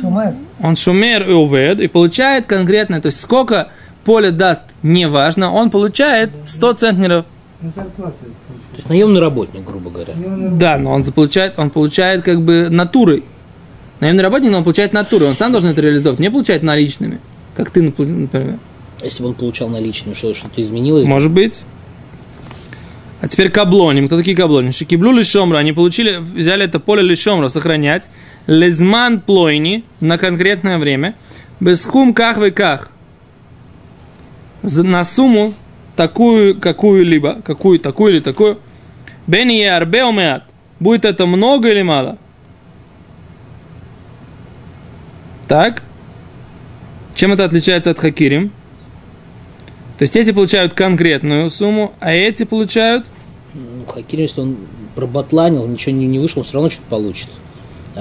шумер. 0.01 0.33
Он 0.61 0.75
шумер 0.75 1.29
и 1.29 1.33
увед, 1.33 1.79
и 1.79 1.87
получает 1.87 2.45
конкретно, 2.45 3.01
то 3.01 3.07
есть 3.07 3.19
сколько 3.21 3.69
поле 4.03 4.31
даст, 4.31 4.63
неважно, 4.83 5.51
он 5.53 5.69
получает 5.69 6.31
100 6.45 6.73
центнеров. 6.73 7.25
На 7.61 7.71
зарплату. 7.71 8.15
То 8.71 8.75
есть 8.75 8.89
наемный 8.89 9.21
работник, 9.21 9.63
грубо 9.63 9.89
говоря. 9.89 10.13
Да, 10.51 10.77
но 10.77 10.91
он 10.91 11.03
получает, 11.03 11.57
он 11.57 11.69
получает 11.69 12.23
как 12.23 12.41
бы 12.41 12.69
натурой. 12.69 13.23
Наемный 13.99 14.23
работник, 14.23 14.51
но 14.51 14.57
он 14.59 14.63
получает 14.63 14.93
натурой, 14.93 15.29
он 15.29 15.35
сам 15.35 15.51
должен 15.51 15.71
это 15.71 15.81
реализовать, 15.81 16.19
не 16.19 16.29
получает 16.29 16.63
наличными, 16.63 17.19
как 17.55 17.71
ты, 17.71 17.81
например. 17.81 18.59
Если 19.01 19.23
бы 19.23 19.29
он 19.29 19.35
получал 19.35 19.69
наличными, 19.69 20.13
что 20.13 20.33
что-то 20.33 20.61
изменилось. 20.61 21.05
Может 21.05 21.31
быть. 21.31 21.61
А 23.21 23.27
теперь 23.27 23.49
каблоним. 23.49 24.07
Кто 24.07 24.17
такие 24.17 24.35
каблоним? 24.35 24.71
Шикиблю 24.71 25.11
лишомра. 25.11 25.57
Они 25.57 25.73
получили, 25.73 26.17
взяли 26.17 26.65
это 26.65 26.79
поле 26.79 27.03
лишомра 27.03 27.49
сохранять. 27.49 28.09
Лезман 28.49 29.21
плойни 29.21 29.83
на 29.99 30.17
конкретное 30.17 30.79
время. 30.79 31.13
Без 31.59 31.85
хум 31.85 32.15
ках 32.15 32.39
ках. 32.55 32.89
На 34.63 35.03
сумму 35.03 35.53
такую, 35.95 36.59
какую-либо, 36.59 37.43
какую, 37.43 37.79
такую 37.79 38.13
или 38.13 38.21
такую. 38.21 38.57
Бен 39.27 39.51
и 39.51 39.61
арбе 39.61 40.01
омеат. 40.01 40.45
Будет 40.79 41.05
это 41.05 41.27
много 41.27 41.69
или 41.69 41.83
мало? 41.83 42.17
Так. 45.47 45.83
Чем 47.13 47.33
это 47.33 47.45
отличается 47.45 47.91
от 47.91 47.99
хакирим? 47.99 48.49
То 49.99 50.03
есть 50.03 50.17
эти 50.17 50.31
получают 50.31 50.73
конкретную 50.73 51.51
сумму, 51.51 51.93
а 51.99 52.13
эти 52.13 52.45
получают 52.45 53.05
Ну, 53.53 53.85
Хакир, 53.85 54.21
если 54.21 54.41
он 54.41 54.57
пробатланил, 54.95 55.67
ничего 55.67 55.93
не, 55.95 56.07
не 56.07 56.17
вышло, 56.17 56.39
он 56.39 56.45
все 56.45 56.53
равно 56.55 56.69
что-то 56.69 56.89
получит. 56.89 57.29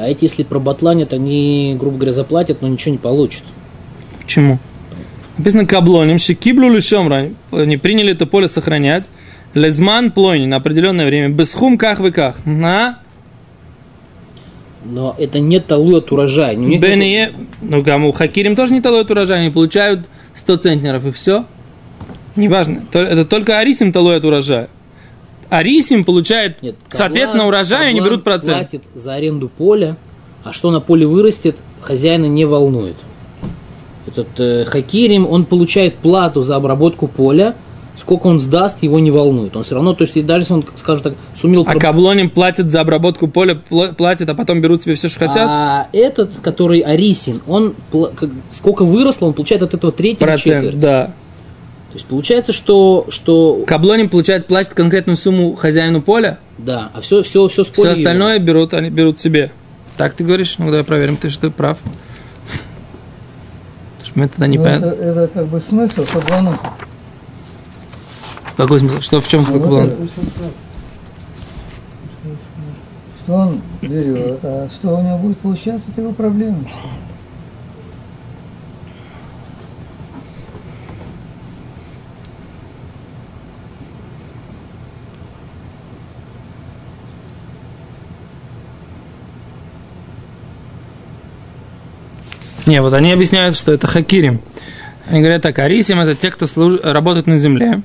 А 0.00 0.08
эти, 0.08 0.24
если 0.24 0.42
пробатланят, 0.42 1.12
они, 1.12 1.76
грубо 1.78 1.96
говоря, 1.96 2.12
заплатят, 2.12 2.62
но 2.62 2.68
ничего 2.68 2.92
не 2.92 2.98
получат. 2.98 3.42
Почему? 4.22 4.58
Написано 5.36 5.66
каблоним, 5.66 6.18
шикиблю 6.18 6.68
лишомра. 6.72 7.30
Они 7.52 7.76
приняли 7.76 8.12
это 8.12 8.26
поле 8.26 8.48
сохранять. 8.48 9.08
Лезман 9.54 10.10
плойни 10.10 10.46
на 10.46 10.56
определенное 10.56 11.06
время. 11.06 11.28
Бесхум 11.28 11.78
ках 11.78 12.00
вы 12.00 12.12
ках. 12.12 12.36
На 12.44 12.98
Но 14.84 15.14
это 15.18 15.38
не 15.40 15.60
талу 15.60 15.96
от 15.96 16.12
урожая. 16.12 16.54
Не 16.54 16.66
у 16.66 16.68
них 16.70 16.80
бение. 16.80 17.32
Ну, 17.62 17.82
кому 17.84 18.12
хакирим 18.12 18.56
тоже 18.56 18.72
не 18.72 18.80
талует 18.80 19.10
урожай. 19.10 19.40
Они 19.40 19.50
получают 19.50 20.06
100 20.34 20.56
центнеров 20.56 21.06
и 21.06 21.10
все. 21.12 21.44
Неважно. 22.36 22.82
То- 22.90 23.00
Это 23.00 23.24
только 23.24 23.58
арисим 23.58 23.92
талует 23.92 24.24
урожай. 24.24 24.66
Арисим 25.50 26.04
получает, 26.04 26.62
Нет, 26.62 26.76
соответственно, 26.90 27.46
урожай, 27.46 27.90
они 27.90 28.00
берут 28.00 28.24
процент. 28.24 28.58
платит 28.58 28.82
за 28.94 29.14
аренду 29.14 29.48
поля, 29.48 29.96
а 30.44 30.52
что 30.52 30.70
на 30.70 30.80
поле 30.80 31.06
вырастет, 31.06 31.56
хозяина 31.80 32.26
не 32.26 32.44
волнует. 32.44 32.96
Этот 34.06 34.28
э, 34.38 34.64
хакирим, 34.66 35.26
он 35.28 35.44
получает 35.44 35.96
плату 35.96 36.42
за 36.42 36.56
обработку 36.56 37.08
поля, 37.08 37.54
сколько 37.96 38.26
он 38.28 38.40
сдаст, 38.40 38.82
его 38.82 38.98
не 38.98 39.10
волнует. 39.10 39.56
Он 39.56 39.64
все 39.64 39.74
равно, 39.74 39.92
то 39.92 40.04
есть 40.04 40.24
даже 40.24 40.42
если 40.42 40.54
он, 40.54 40.64
скажем 40.76 41.02
так, 41.02 41.14
сумел... 41.34 41.64
А 41.66 41.74
каблоним 41.74 42.30
платят 42.30 42.70
за 42.70 42.80
обработку 42.80 43.26
поля, 43.28 43.58
пла- 43.70 43.94
платят, 43.94 44.28
а 44.28 44.34
потом 44.34 44.60
берут 44.60 44.82
себе 44.82 44.94
все, 44.94 45.08
что 45.08 45.18
хотят. 45.20 45.46
А 45.48 45.88
этот, 45.92 46.34
который 46.40 46.80
Арисин, 46.80 47.42
он 47.46 47.74
сколько 48.50 48.84
выросло, 48.84 49.26
он 49.26 49.32
получает 49.34 49.62
от 49.62 49.74
этого 49.74 49.92
треть 49.92 50.18
или 50.20 50.26
Процент, 50.26 50.64
четверть. 50.64 50.78
да. 50.78 51.12
То 51.88 51.94
есть 51.94 52.06
получается, 52.06 52.52
что, 52.52 53.06
что 53.08 53.64
Каблоним 53.66 54.08
получает, 54.10 54.46
платит 54.46 54.74
конкретную 54.74 55.16
сумму 55.16 55.54
хозяину 55.54 56.02
поля, 56.02 56.38
да, 56.58 56.90
а 56.92 57.00
все, 57.00 57.22
все, 57.22 57.48
все 57.48 57.64
с 57.64 57.68
все 57.68 57.76
поля 57.76 57.92
остальное 57.92 58.38
берут, 58.38 58.74
они 58.74 58.90
берут 58.90 59.18
себе. 59.18 59.52
Так 59.96 60.14
ты 60.14 60.22
говоришь? 60.24 60.58
Ну, 60.58 60.66
давай 60.66 60.84
проверим, 60.84 61.16
ты 61.16 61.30
что 61.30 61.48
ты 61.48 61.50
прав. 61.50 61.78
Мне 64.18 64.26
тогда 64.26 64.46
Ну, 64.46 64.52
непонятно. 64.54 64.86
это, 64.86 65.02
это 65.02 65.28
как 65.28 65.46
бы 65.46 65.60
смысл 65.60 66.04
каблануха. 66.04 66.58
Какой 68.56 68.80
смысл? 68.80 69.00
Что, 69.00 69.20
в 69.20 69.28
чем 69.28 69.46
Ну, 69.48 69.78
это. 69.78 69.96
Что 73.22 73.32
он 73.32 73.62
берет, 73.80 74.40
а 74.42 74.68
что 74.72 74.96
у 74.98 75.02
него 75.02 75.18
будет 75.18 75.38
получаться, 75.38 75.90
это 75.92 76.00
его 76.00 76.12
проблема. 76.12 76.64
Не, 92.68 92.82
вот 92.82 92.92
они 92.92 93.12
объясняют, 93.12 93.56
что 93.56 93.72
это 93.72 93.86
хакирим. 93.86 94.42
Они 95.08 95.20
говорят 95.20 95.40
так, 95.40 95.58
арисим 95.58 96.00
это 96.00 96.14
те, 96.14 96.30
кто 96.30 96.46
служ- 96.46 96.80
работает 96.82 97.26
на 97.26 97.38
земле, 97.38 97.82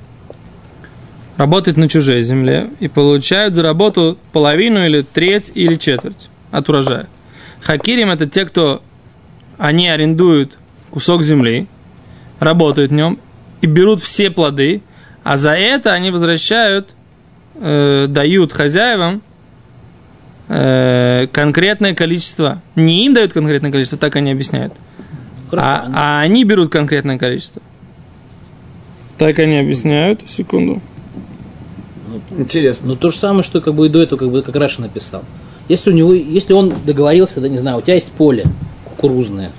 работает 1.38 1.78
на 1.78 1.88
чужой 1.88 2.20
земле 2.20 2.68
и 2.80 2.88
получают 2.88 3.54
за 3.54 3.62
работу 3.62 4.18
половину 4.32 4.84
или 4.84 5.00
треть 5.00 5.50
или 5.54 5.76
четверть 5.76 6.28
от 6.50 6.68
урожая. 6.68 7.06
Хакирим 7.62 8.10
это 8.10 8.28
те, 8.28 8.44
кто 8.44 8.82
они 9.56 9.88
арендуют 9.88 10.58
кусок 10.90 11.22
земли, 11.22 11.66
работают 12.38 12.90
в 12.90 12.94
нем 12.94 13.18
и 13.62 13.66
берут 13.66 14.00
все 14.00 14.30
плоды, 14.30 14.82
а 15.22 15.38
за 15.38 15.52
это 15.52 15.94
они 15.94 16.10
возвращают, 16.10 16.94
э, 17.54 18.04
дают 18.06 18.52
хозяевам 18.52 19.22
э, 20.48 21.26
конкретное 21.32 21.94
количество. 21.94 22.62
Не 22.76 23.06
им 23.06 23.14
дают 23.14 23.32
конкретное 23.32 23.70
количество, 23.70 23.98
так 23.98 24.16
они 24.16 24.30
объясняют. 24.30 24.72
Хорошо, 25.50 25.68
а, 25.68 25.90
а 25.92 26.20
они 26.20 26.44
берут 26.44 26.70
конкретное 26.70 27.18
количество. 27.18 27.62
Так 29.18 29.38
они 29.38 29.58
объясняют. 29.58 30.20
Секунду. 30.26 30.80
Интересно. 32.30 32.88
Ну, 32.88 32.96
то 32.96 33.10
же 33.10 33.16
самое, 33.16 33.42
что 33.42 33.60
как 33.60 33.74
бы 33.74 33.86
и 33.86 33.88
до 33.88 34.02
этого, 34.02 34.18
как 34.18 34.30
бы 34.30 34.42
как 34.42 34.56
Раша 34.56 34.80
написал. 34.80 35.24
Если 35.68 35.90
у 35.90 35.94
него, 35.94 36.12
если 36.12 36.52
он 36.52 36.72
договорился, 36.84 37.40
да 37.40 37.48
не 37.48 37.58
знаю, 37.58 37.78
у 37.78 37.80
тебя 37.80 37.94
есть 37.94 38.12
поле 38.12 38.44
кукурузное. 38.84 39.52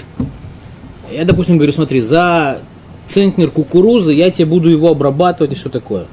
Я, 1.11 1.25
допустим, 1.25 1.57
говорю, 1.57 1.71
смотри, 1.71 2.01
за 2.01 2.59
центнер 3.07 3.49
кукурузы 3.49 4.13
я 4.13 4.29
тебе 4.31 4.45
буду 4.45 4.69
его 4.69 4.89
обрабатывать 4.89 5.53
и 5.53 5.55
все 5.55 5.69
такое. 5.69 6.05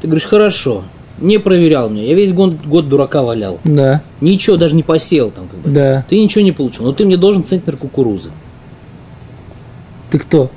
Ты 0.00 0.06
говоришь, 0.06 0.26
хорошо, 0.26 0.84
не 1.20 1.38
проверял 1.38 1.90
меня, 1.90 2.04
я 2.04 2.14
весь 2.14 2.32
год, 2.32 2.54
год 2.66 2.88
дурака 2.88 3.22
валял. 3.22 3.60
Да, 3.64 4.02
Ничего, 4.20 4.56
даже 4.56 4.74
не 4.76 4.82
посеял 4.82 5.30
там, 5.30 5.48
как 5.48 5.60
бы. 5.60 5.70
да. 5.70 6.04
Ты 6.08 6.20
ничего 6.20 6.42
не 6.42 6.52
получил, 6.52 6.84
но 6.84 6.92
ты 6.92 7.04
мне 7.04 7.16
должен 7.16 7.44
центнер 7.44 7.76
кукурузы. 7.76 8.30
Ты 10.10 10.18
кто? 10.18 10.50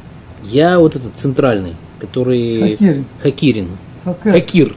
Я 0.44 0.80
вот 0.80 0.96
этот 0.96 1.16
центральный, 1.16 1.74
который... 2.00 2.72
Хакирин. 2.72 3.06
Хакирин. 3.22 3.68
Хакер. 4.04 4.32
Хакир. 4.34 4.76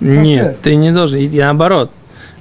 Нет, 0.00 0.58
ты 0.62 0.76
не 0.76 0.92
должен. 0.92 1.18
И 1.18 1.28
наоборот. 1.38 1.90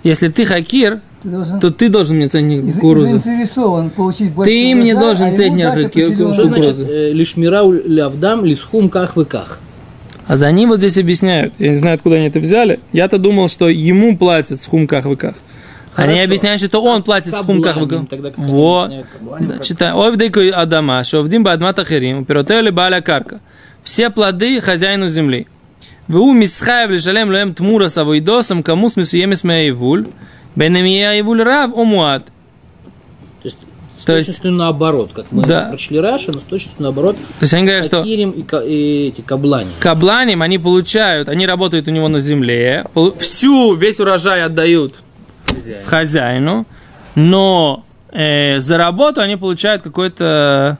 Если 0.03 0.27
ты 0.29 0.45
хакир, 0.45 1.01
Ты 1.23 1.29
должен 1.29 1.59
то 1.59 1.71
ты 1.71 1.89
должен 1.89 2.17
мне 2.17 2.27
ценник 2.29 2.63
из- 2.63 2.75
кукурузы. 2.75 3.19
заинтересован 3.19 3.89
получить 3.89 4.31
Ты 4.43 4.75
мне 4.75 4.93
должен 4.93 5.29
а 5.29 5.35
центнер 5.35 5.69
определенную- 5.69 6.33
Что 6.33 6.43
значит 6.45 6.75
Кукурузы. 6.77 6.85
э, 6.93 7.11
лишмира 7.13 7.63
лявдам 7.63 8.45
лисхум 8.45 8.89
ках 8.89 9.15
вы 9.15 9.25
ках? 9.25 9.59
А 10.27 10.35
за 10.35 10.47
они 10.47 10.65
вот 10.65 10.79
здесь 10.79 10.97
объясняют. 10.97 11.53
Я 11.57 11.69
не 11.69 11.77
знаю, 11.77 11.95
откуда 11.95 12.17
они 12.17 12.27
это 12.27 12.39
взяли. 12.39 12.79
Я-то 12.91 13.17
думал, 13.17 13.47
что 13.47 13.69
ему 13.69 14.17
платят 14.17 14.59
с 14.59 14.65
хумках 14.65 15.05
выках. 15.05 15.35
Они 15.95 16.19
объясняют, 16.19 16.61
что 16.61 16.83
он 16.83 17.01
платит 17.01 17.33
с 17.33 17.37
хумках 17.37 17.77
выках. 17.77 18.01
Вот. 18.35 18.91
Да, 19.39 19.59
читай. 19.59 19.91
Овдейку 19.91 20.41
Адама, 20.53 21.03
шовдим 21.03 21.43
бадмат 21.43 21.79
ахирим, 21.79 22.25
пиротели 22.25 22.69
баля 22.69 23.01
карка. 23.01 23.39
Все 23.83 24.09
плоды 24.09 24.59
хозяину 24.61 25.09
земли. 25.09 25.47
Ву 26.07 26.33
мисхаев 26.33 26.89
лишалем 26.89 27.29
лоем 27.29 27.53
тмура 27.53 27.87
с 27.87 27.97
авойдосом, 27.97 28.63
кому 28.63 28.89
смесуемес 28.89 29.43
меаивуль, 29.43 30.07
бенемияивуль 30.55 31.43
рав 31.43 31.71
омуат. 31.73 32.27
То 33.97 33.99
есть, 33.99 34.01
с 34.01 34.05
То 34.05 34.15
есть- 34.15 34.27
точностью 34.27 34.51
наоборот, 34.51 35.11
как 35.13 35.25
мы 35.31 35.43
Да. 35.43 35.67
прочли 35.69 35.99
Раши, 35.99 36.31
но 36.33 36.39
с 36.39 36.43
точностью 36.43 36.83
наоборот, 36.83 37.15
То 37.15 37.23
есть 37.43 37.53
они 37.53 37.63
говорят, 37.63 37.85
что 37.85 37.97
Хакирим 37.99 38.31
и, 38.31 38.41
и 38.67 39.07
эти 39.07 39.21
каблани. 39.21 39.69
кабланим 39.79 40.41
они 40.41 40.57
получают, 40.59 41.29
они 41.29 41.45
работают 41.47 41.87
у 41.87 41.91
него 41.91 42.07
на 42.07 42.19
земле, 42.19 42.85
всю, 43.19 43.75
весь 43.75 43.99
урожай 43.99 44.43
отдают 44.43 44.95
хозяину, 45.85 46.65
но 47.15 47.83
э, 48.11 48.59
за 48.59 48.77
работу 48.77 49.21
они 49.21 49.35
получают 49.35 49.81
какое-то 49.81 50.77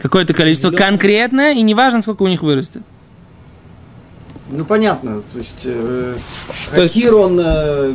какое-то 0.00 0.34
количество 0.34 0.70
конкретное, 0.70 1.52
и 1.54 1.62
неважно, 1.62 2.02
сколько 2.02 2.24
у 2.24 2.28
них 2.28 2.42
вырастет. 2.42 2.82
Ну 4.50 4.64
понятно, 4.64 5.22
то 5.32 5.38
есть, 5.38 5.62
э, 5.64 6.14
То 6.74 6.82
есть- 6.82 6.94
Хакир 6.94 7.14
он 7.14 7.40
э, 7.42 7.94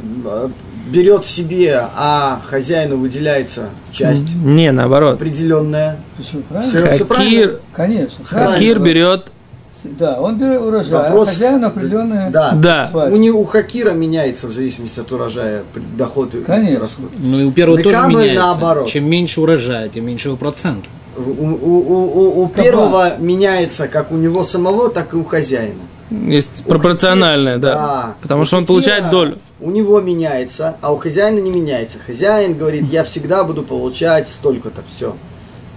берет 0.88 1.26
себе, 1.26 1.80
а 1.96 2.42
хозяину 2.48 2.98
выделяется 2.98 3.70
часть 3.92 4.34
Не, 4.36 4.72
наоборот. 4.72 5.16
определенная. 5.16 5.98
Почему? 6.18 6.42
Правильно? 6.44 6.70
Всё- 6.72 6.92
всё 6.96 7.06
правильно? 7.06 7.32
Хакир, 7.42 7.60
Конечно. 7.74 8.26
Правильно. 8.26 8.54
Хакир 8.54 8.80
берет, 8.80 9.28
С- 9.72 9.88
Да, 10.00 10.20
он 10.20 10.40
берет 10.40 10.60
урожай, 10.62 10.92
Вопрос- 11.04 11.28
а 11.28 11.32
хозяин 11.32 11.64
определенное 11.64 12.32
Да. 12.32 12.52
да. 12.54 12.90
У, 13.12 13.16
не, 13.18 13.30
у 13.30 13.44
Хакира 13.46 13.92
меняется 13.92 14.48
в 14.48 14.52
зависимости 14.52 15.00
от 15.00 15.12
урожая 15.12 15.64
доход 15.96 16.34
и 16.34 16.42
Конечно. 16.42 16.80
расход. 16.80 17.12
Ну 17.20 17.40
и 17.40 17.44
у 17.44 17.52
первого 17.52 17.78
тоже 17.84 17.96
Мекабель 17.96 18.16
меняется. 18.18 18.42
наоборот. 18.48 18.88
Чем 18.88 19.08
меньше 19.08 19.40
урожая, 19.42 19.88
тем 19.90 20.06
меньше 20.08 20.30
его 20.30 20.38
процент. 20.38 20.86
У, 21.16 21.22
у- 21.22 21.84
у- 21.86 22.40
у- 22.40 22.44
у 22.44 22.48
первого 22.50 23.18
меняется 23.20 23.88
как 23.88 24.12
у 24.12 24.16
него 24.16 24.44
самого, 24.44 24.90
так 24.90 25.14
и 25.14 25.18
у 25.18 25.24
хозяина. 25.24 25.76
Есть 26.10 26.64
пропорциональное, 26.66 27.58
да. 27.58 28.16
Потому 28.22 28.44
У 28.44 28.46
что 28.46 28.58
он 28.58 28.66
получает 28.66 29.10
долю. 29.10 29.38
У 29.60 29.72
него 29.72 30.00
меняется, 30.02 30.78
а 30.82 30.94
у 30.94 30.98
хозяина 30.98 31.40
не 31.40 31.52
меняется. 31.52 31.98
Хозяин 32.06 32.58
говорит, 32.58 32.88
я 32.90 33.04
всегда 33.04 33.44
буду 33.44 33.64
получать 33.64 34.28
столько-то, 34.28 34.84
все. 34.96 35.16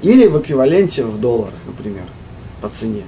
Или 0.03 0.27
в 0.27 0.39
эквиваленте 0.41 1.05
в 1.05 1.19
долларах, 1.21 1.55
например, 1.67 2.05
по 2.61 2.69
цене 2.69 3.03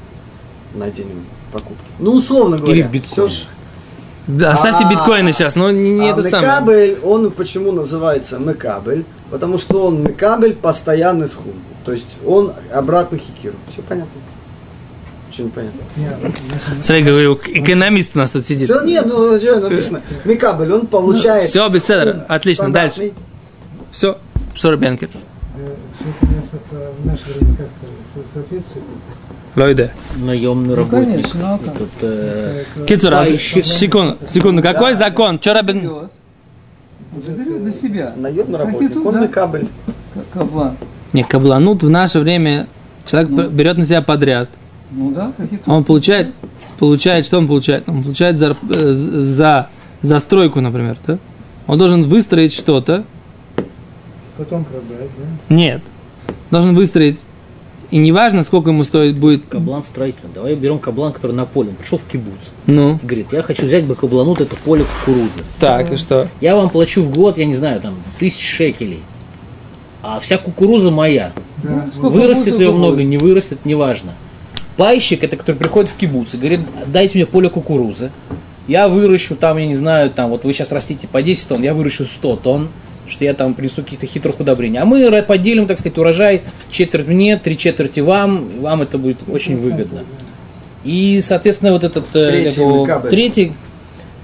на 0.75 0.91
день 0.91 1.09
покупки. 1.53 1.85
Ну, 1.99 2.13
условно 2.13 2.57
говоря. 2.57 2.73
Или 2.75 2.83
в 2.83 2.91
биткоинах. 2.91 3.31
всё 3.31 3.45
ж- 3.45 3.47
Да, 4.27 4.53
оставьте 4.53 4.85
А, 4.85 4.91
биткоины 4.91 5.33
сейчас, 5.33 5.57
но 5.57 5.71
не, 5.71 5.91
не 5.91 6.09
а 6.09 6.13
это 6.13 6.23
самое. 6.23 6.53
Мекабель, 6.53 6.99
он 7.03 7.31
почему 7.31 7.73
называется 7.73 8.39
Мекабель? 8.39 9.05
Потому 9.31 9.59
что 9.59 9.87
он 9.87 10.03
Мекабель 10.03 10.55
постоянный 10.55 11.29
схум. 11.29 11.55
То 11.85 11.93
есть 11.93 12.17
он 12.27 12.53
обратно 12.73 13.19
хикиру. 13.19 13.57
Все 13.73 13.83
понятно? 13.83 14.13
Что 15.33 15.45
непонятно? 15.45 15.81
Смотри, 16.81 17.05
говорю, 17.05 17.39
экономист 17.47 18.11
у 18.15 18.19
нас 18.19 18.31
тут 18.31 18.45
сидит. 18.45 18.69
Все, 18.69 18.83
нет, 18.85 19.07
ну 19.07 19.39
что 19.39 19.61
написано? 19.61 20.03
Мекабель, 20.25 20.73
он 20.73 20.87
получает... 20.87 21.45
Всё, 21.45 21.69
беседа. 21.71 22.27
Отлично, 22.29 22.65
стандартный- 22.65 22.99
дальше. 22.99 23.13
Все, 23.93 24.19
что 24.55 24.71
Рубенкер? 24.73 25.09
Все 25.09 25.19
со- 28.15 28.35
соответствует? 28.35 28.85
Лойде. 29.57 29.93
Наемный 30.17 30.71
Ну, 30.71 30.75
работник. 30.77 31.09
конечно, 31.31 31.41
ну, 31.41 31.47
а? 31.55 31.59
Тут, 31.79 31.89
э, 32.03 32.65
Пайщик. 33.11 33.65
секунду, 33.67 34.17
секунду, 34.27 34.63
какой 34.63 34.95
закон? 34.95 35.39
Что 35.41 35.53
Рабин... 35.55 35.81
берет. 35.81 36.11
Для 37.63 37.73
себя. 37.73 38.13
Наемный 38.17 38.59
работник, 38.59 38.93
тут, 38.95 39.07
он 39.07 39.15
да. 39.15 39.21
Мекабель. 39.21 39.69
К- 40.15 40.39
Каблан. 40.39 40.77
Не, 41.13 41.25
кабланут 41.25 41.83
в 41.83 41.91
наше 41.91 42.21
время 42.21 42.67
человек 43.07 43.31
б- 43.31 43.49
берет 43.49 43.77
на 43.79 43.85
себя 43.85 44.01
подряд. 44.01 44.49
Ну 44.95 45.11
да, 45.13 45.33
так 45.37 45.53
и 45.53 45.57
тут. 45.57 45.69
Он 45.69 45.85
получает, 45.85 46.35
получает, 46.79 47.25
что 47.27 47.39
он 47.39 47.47
получает? 47.49 47.89
Он 47.89 48.03
получает 48.03 48.39
за, 48.39 48.57
э, 48.71 48.93
за 48.93 49.69
застройку, 50.03 50.61
например, 50.61 50.97
да? 51.07 51.19
Он 51.67 51.79
должен 51.79 52.03
выстроить 52.09 52.53
что-то. 52.53 53.05
Потом 54.37 54.65
продать, 54.65 55.11
да? 55.49 55.55
Нет. 55.55 55.83
Должен 56.51 56.75
выстроить. 56.75 57.21
И 57.91 57.99
неважно, 57.99 58.43
сколько 58.43 58.71
ему 58.71 58.85
стоит 58.85 59.19
будет. 59.19 59.43
Каблан 59.51 59.85
строительный. 59.85 60.33
Давай 60.35 60.55
берем 60.55 60.79
каблан, 60.79 61.13
который 61.13 61.33
на 61.33 61.45
поле. 61.45 61.71
Он 61.71 61.77
пришел 61.77 61.99
в 61.99 62.05
кибуц. 62.05 62.49
Ну, 62.67 62.99
И 63.03 63.07
говорит, 63.07 63.27
я 63.33 63.43
хочу 63.43 63.67
взять 63.67 63.85
бы 63.85 63.95
кабланут 63.95 64.41
это 64.41 64.57
поле 64.57 64.85
кукурузы. 64.85 65.41
так, 65.61 65.93
и 65.93 65.97
что? 65.97 66.27
Я 66.41 66.57
вам 66.57 66.71
плачу 66.71 67.03
в 67.03 67.11
год, 67.15 67.37
я 67.37 67.45
не 67.45 67.55
знаю, 67.55 67.81
там, 67.81 67.95
тысяч 68.19 68.47
шекелей. 68.49 69.01
А 70.03 70.21
вся 70.21 70.39
кукуруза 70.39 70.91
моя. 70.91 71.33
Да. 71.63 71.87
Вырастет 72.01 72.59
ее 72.59 72.73
много, 72.73 72.97
будет. 72.97 73.07
не 73.07 73.19
вырастет, 73.19 73.65
неважно. 73.65 74.15
Пайщик, 74.77 75.25
это 75.25 75.37
который 75.37 75.57
приходит 75.57 75.91
в 75.91 75.97
кибуц 75.97 76.35
и 76.35 76.37
говорит, 76.37 76.61
дайте 76.87 77.19
мне 77.19 77.27
поле 77.27 77.51
кукурузы. 77.51 78.11
Я 78.69 78.89
выращу 78.89 79.37
там, 79.37 79.59
я 79.59 79.67
не 79.67 79.75
знаю, 79.75 80.11
там, 80.11 80.31
вот 80.31 80.45
вы 80.45 80.53
сейчас 80.53 80.73
растите 80.73 81.09
по 81.09 81.21
10 81.21 81.49
тонн, 81.49 81.63
я 81.63 81.75
выращу 81.75 82.05
100 82.05 82.37
тонн, 82.37 82.69
что 83.09 83.25
я 83.25 83.35
там 83.35 83.55
принесу 83.55 83.83
каких-то 83.83 84.07
хитрых 84.07 84.39
удобрений. 84.41 84.79
А 84.79 84.85
мы 84.85 85.23
поделим, 85.23 85.67
так 85.67 85.79
сказать, 85.79 85.99
урожай 85.99 86.43
четверть 86.71 87.07
мне, 87.07 87.37
три 87.39 87.59
четверти 87.59 88.01
вам, 88.01 88.49
и 88.49 88.61
вам 88.61 88.83
это 88.83 88.99
будет 88.99 89.19
очень 89.29 89.57
выгодно. 89.57 90.05
И, 90.85 91.21
соответственно, 91.23 91.73
вот 91.73 91.85
этот 91.85 92.05
э, 92.15 92.31
Третий 92.31 92.61
его, 92.61 93.01
третий, 93.09 93.53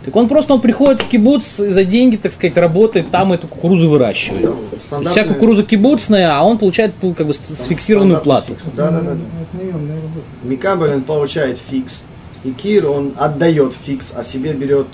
так 0.08 0.16
он 0.16 0.28
просто 0.28 0.54
он 0.54 0.60
приходит 0.60 1.00
в 1.02 1.08
кибуц 1.08 1.60
и 1.60 1.68
за 1.68 1.84
деньги, 1.84 2.16
так 2.16 2.32
сказать, 2.32 2.56
работает, 2.56 3.10
там 3.10 3.32
эту 3.32 3.46
кукурузу 3.48 3.88
выращивает. 3.88 4.50
Вся 4.80 4.96
Стандартный- 4.96 5.24
кукуруза 5.28 5.62
кибуцная, 5.64 6.32
а 6.36 6.42
он 6.44 6.58
получает 6.58 6.92
как 7.16 7.26
бы 7.26 7.34
с- 7.34 7.38
с 7.38 7.64
фиксированную 7.66 8.20
стандартный 8.20 8.54
плату. 8.56 8.62
фикс. 8.62 8.72
Да, 8.76 8.90
да, 8.90 9.00
да. 9.00 10.94
Он 10.94 11.02
получает 11.02 11.58
фикс, 11.58 12.02
и 12.44 12.50
Кир 12.50 12.88
он 12.88 13.12
отдает 13.16 13.72
фикс, 13.74 14.12
а 14.14 14.22
себе 14.24 14.52
берет 14.52 14.86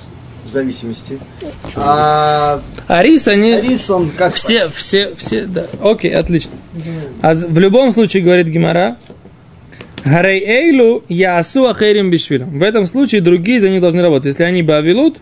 в 0.44 0.50
зависимости. 0.50 1.18
А 1.76 2.60
Арис, 2.86 3.28
они... 3.28 3.60
Рис 3.60 3.88
он 3.90 4.10
как 4.10 4.34
Все, 4.34 4.68
все, 4.74 5.14
все, 5.16 5.46
да. 5.46 5.64
Окей, 5.82 6.14
отлично. 6.14 6.52
А 7.22 7.34
в 7.34 7.58
любом 7.58 7.92
случае, 7.92 8.22
говорит 8.22 8.48
Гимара, 8.48 8.98
Гарей 10.04 10.44
Эйлу 10.44 11.02
Ясу 11.08 11.66
Ахерим 11.66 12.10
Бишвилем. 12.10 12.58
В 12.58 12.62
этом 12.62 12.86
случае 12.86 13.22
другие 13.22 13.60
за 13.60 13.70
них 13.70 13.80
должны 13.80 14.02
работать. 14.02 14.26
Если 14.26 14.42
они 14.42 14.62
бавилут, 14.62 15.18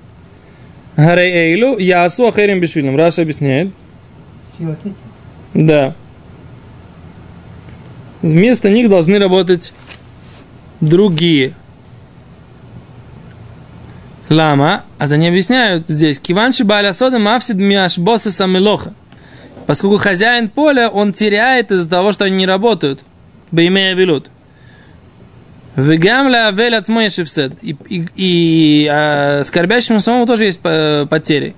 Гарей 0.97 1.55
Эйлу 1.55 1.79
Ясу 1.79 2.27
Ахерим 2.27 2.61
Бишвилем. 2.61 2.97
Раша 2.97 3.23
объясняет. 3.23 3.71
Вот. 4.59 4.79
Да. 5.55 5.95
Вместо 8.23 8.71
них 8.71 8.88
должны 8.88 9.18
работать 9.18 9.73
другие. 10.81 11.55
Лама, 14.29 14.85
а 14.99 15.09
за 15.09 15.16
не 15.16 15.29
объясняют 15.29 15.88
здесь. 15.88 16.18
Киванши 16.18 16.64
Баля 16.64 16.92
Сода 16.92 17.18
Мавсид 17.18 17.57
Миаш 17.57 17.99
Босса 17.99 18.31
Самилоха. 18.31 18.95
Поскольку 19.66 19.99
хозяин 19.99 20.49
поля, 20.49 20.88
он 20.88 21.12
теряет 21.12 21.71
из-за 21.71 21.88
того, 21.88 22.12
что 22.12 22.25
они 22.25 22.37
не 22.37 22.47
работают. 22.47 23.05
Беймея 23.53 23.95
Вилут. 23.95 24.31
Вегамля 25.76 26.48
Авель 26.48 26.74
от 26.74 26.87
Шифсет. 26.87 27.52
И, 27.62 27.76
и, 27.88 28.06
и 28.14 28.88
а, 28.90 29.42
скорбящему 29.44 30.00
самому 30.00 30.26
тоже 30.26 30.44
есть 30.44 30.61
э, 30.64 31.06
потери. 31.08 31.54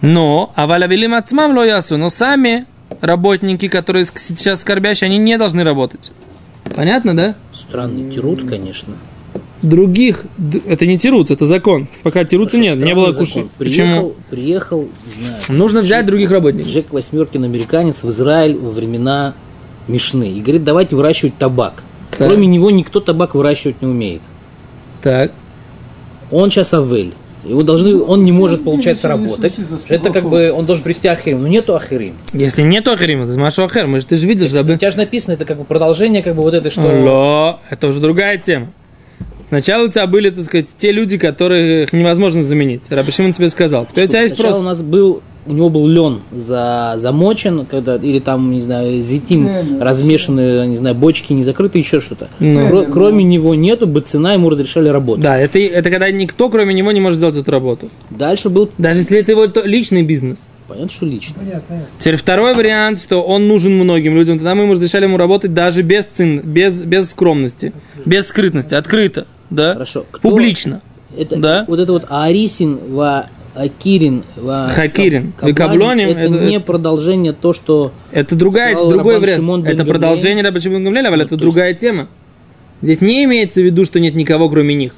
Но, 0.00 0.52
аваля 0.54 0.86
велим 0.86 1.14
ацмам 1.14 1.56
ло 1.56 1.64
ясу, 1.64 1.96
но 1.96 2.10
сами 2.10 2.66
работники, 3.00 3.68
которые 3.68 4.04
сейчас 4.04 4.60
скорбящие, 4.60 5.06
они 5.06 5.18
не 5.18 5.38
должны 5.38 5.64
работать. 5.64 6.12
Понятно, 6.76 7.16
да? 7.16 7.36
Странный 7.54 8.10
тирут, 8.12 8.46
конечно. 8.46 8.96
Других, 9.62 10.26
это 10.66 10.84
не 10.84 10.98
тирут, 10.98 11.30
это 11.30 11.46
закон. 11.46 11.88
Пока 12.02 12.24
тирутся 12.24 12.58
нет, 12.58 12.76
не 12.76 12.94
было 12.94 13.12
куши. 13.12 13.34
закон. 13.34 13.50
Почему? 13.56 13.86
Приехал, 13.88 14.16
приехал, 14.30 14.88
не 15.16 15.26
знаю, 15.26 15.42
Нужно 15.48 15.80
взять 15.80 16.04
других 16.04 16.30
работников. 16.30 16.70
Джек 16.70 16.92
Восьмеркин, 16.92 17.44
американец, 17.44 18.02
в 18.02 18.10
Израиль 18.10 18.58
во 18.58 18.70
времена 18.70 19.32
Мишны. 19.88 20.32
И 20.32 20.40
говорит, 20.42 20.64
давайте 20.64 20.96
выращивать 20.96 21.38
табак. 21.38 21.82
Так. 22.18 22.28
Кроме 22.28 22.46
него 22.46 22.70
никто 22.70 23.00
табак 23.00 23.34
выращивать 23.34 23.82
не 23.82 23.88
умеет. 23.88 24.22
Так. 25.02 25.32
Он 26.30 26.50
сейчас 26.50 26.74
Авель. 26.74 27.14
Его 27.44 27.62
должны, 27.62 28.02
он 28.02 28.22
не 28.22 28.32
может, 28.32 28.64
получается, 28.64 29.06
Ничего 29.06 29.20
не 29.20 29.26
работать. 29.26 29.52
Это 29.88 30.10
как 30.10 30.28
бы, 30.28 30.50
он 30.50 30.64
должен 30.64 30.82
привести 30.82 31.08
Ахирим. 31.08 31.42
Но 31.42 31.48
нету 31.48 31.76
Ахирим. 31.76 32.16
Если 32.32 32.62
нет 32.62 32.88
Ахарима, 32.88 33.26
то 33.26 33.38
Машу 33.38 33.64
Ахер. 33.64 33.86
Мы 33.86 34.00
же, 34.00 34.06
ты 34.06 34.16
же 34.16 34.26
видишь, 34.26 34.52
У 34.52 34.56
рабы. 34.56 34.76
тебя 34.78 34.90
же 34.90 34.96
написано, 34.96 35.34
это 35.34 35.44
как 35.44 35.58
бы 35.58 35.64
продолжение 35.64 36.22
как 36.22 36.36
бы 36.36 36.42
вот 36.42 36.54
этой, 36.54 36.70
что... 36.70 36.80
Ло, 36.80 37.60
это 37.68 37.86
уже 37.86 38.00
другая 38.00 38.38
тема. 38.38 38.68
Сначала 39.48 39.84
у 39.84 39.88
тебя 39.88 40.06
были, 40.06 40.30
так 40.30 40.44
сказать, 40.44 40.74
те 40.76 40.90
люди, 40.90 41.18
которых 41.18 41.92
невозможно 41.92 42.42
заменить. 42.42 42.90
Раби 42.90 43.12
Шимон 43.12 43.34
тебе 43.34 43.50
сказал. 43.50 43.84
Теперь 43.84 44.06
у 44.06 44.08
тебя 44.08 44.22
есть 44.22 44.36
Сначала 44.36 44.54
просто... 44.54 44.66
у 44.66 44.70
нас 44.70 44.82
был, 44.82 45.22
у 45.46 45.52
него 45.52 45.68
был 45.70 45.86
лен 45.86 46.20
за, 46.32 46.94
замочен, 46.96 47.66
когда, 47.66 47.96
или 47.96 48.18
там, 48.18 48.50
не 48.52 48.62
знаю, 48.62 49.02
зетим 49.02 49.46
Цельно. 49.46 49.84
размешанные, 49.84 50.66
не 50.66 50.76
знаю, 50.76 50.94
бочки 50.94 51.32
не 51.32 51.44
закрыты, 51.44 51.78
еще 51.78 52.00
что-то. 52.00 52.28
Ну. 52.38 52.68
Кро- 52.68 52.90
кроме 52.90 53.24
него 53.24 53.54
нету, 53.54 53.86
бы 53.86 54.00
цена 54.00 54.32
ему 54.34 54.48
разрешали 54.50 54.88
работать. 54.88 55.22
Да, 55.24 55.36
это, 55.38 55.58
это 55.58 55.90
когда 55.90 56.10
никто, 56.10 56.48
кроме 56.48 56.72
него, 56.74 56.92
не 56.92 57.00
может 57.00 57.18
сделать 57.18 57.36
эту 57.36 57.50
работу. 57.50 57.88
Дальше 58.10 58.48
был, 58.50 58.70
Даже 58.78 59.00
если 59.00 59.18
это 59.18 59.32
его 59.32 59.46
личный 59.64 60.02
бизнес. 60.02 60.48
понятно, 60.66 60.90
что 60.90 61.04
лично. 61.06 61.34
Понятно, 61.38 61.62
понятно. 61.68 61.88
Теперь 61.98 62.16
второй 62.16 62.54
вариант, 62.54 63.00
что 63.00 63.22
он 63.22 63.46
нужен 63.48 63.74
многим 63.74 64.14
людям, 64.14 64.38
тогда 64.38 64.54
мы 64.54 64.62
ему 64.62 64.72
разрешали 64.72 65.04
ему 65.04 65.16
работать 65.16 65.52
даже 65.52 65.82
без 65.82 66.04
цен, 66.06 66.40
без, 66.40 66.82
без 66.82 67.10
скромности, 67.10 67.72
без 68.06 68.28
скрытности, 68.28 68.74
открыто, 68.74 69.26
да? 69.50 69.74
Хорошо. 69.74 70.04
Кто- 70.10 70.30
Публично. 70.30 70.80
Это, 71.16 71.36
Да. 71.36 71.64
Вот 71.68 71.78
это 71.78 71.92
вот 71.92 72.06
Арисин 72.08 72.76
в 72.88 73.26
Акирин, 73.54 74.24
Хакирин, 74.74 75.32
Каб- 75.38 75.50
в 75.50 75.54
Каблоне, 75.54 76.04
это, 76.10 76.20
это- 76.20 76.44
не 76.44 76.58
продолжение 76.60 77.32
то, 77.32 77.52
что 77.52 77.92
Это 78.12 78.34
другая, 78.34 78.74
другой 78.74 79.20
вариант. 79.20 79.38
Шимон 79.40 79.60
Это 79.60 79.68
Гамлиэль. 79.76 79.88
продолжение 79.88 80.44
Раба 80.44 80.60
Шимон 80.60 80.82
Гамлеля, 80.84 81.10
это 81.14 81.28
то 81.28 81.36
другая 81.36 81.72
тема. 81.74 82.08
Здесь 82.82 83.00
не 83.00 83.24
имеется 83.24 83.60
в 83.60 83.64
виду, 83.64 83.84
что 83.84 84.00
нет 84.00 84.14
никого, 84.14 84.48
кроме 84.48 84.74
них. 84.74 84.94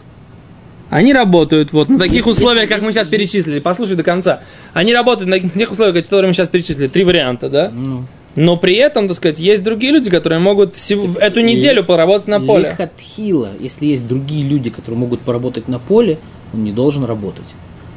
Они 0.89 1.13
работают 1.13 1.73
вот 1.73 1.89
на 1.89 1.99
таких 1.99 2.27
условиях, 2.27 2.69
как 2.69 2.81
мы 2.83 2.93
сейчас 2.93 3.09
перечислили. 3.09 3.59
Послушай 3.59 3.97
до 3.97 4.03
конца. 4.05 4.41
Они 4.73 4.95
работают 4.95 5.29
на 5.29 5.39
тех 5.41 5.71
условиях, 5.71 6.05
которые 6.05 6.29
мы 6.29 6.33
сейчас 6.35 6.49
перечислили. 6.49 6.87
Три 6.89 7.05
варианта, 7.05 7.49
да? 7.49 7.71
Ну. 7.75 8.05
Но 8.37 8.57
при 8.57 8.75
этом, 8.77 9.09
так 9.09 9.17
сказать, 9.17 9.39
есть 9.41 9.63
другие 9.65 9.93
люди, 9.93 10.11
которые 10.11 10.39
могут 10.39 10.77
сев- 10.77 11.17
эту 11.19 11.41
неделю 11.41 11.83
поработать 11.85 12.29
на 12.29 12.39
поле. 12.41 12.71
Лихатхила, 12.71 13.51
если 13.59 13.87
есть 13.87 14.07
другие 14.07 14.47
люди, 14.47 14.71
которые 14.71 14.99
могут 14.99 15.21
поработать 15.21 15.69
на 15.69 15.79
поле, 15.79 16.19
он 16.55 16.63
не 16.63 16.71
должен 16.71 17.05
работать. 17.05 17.45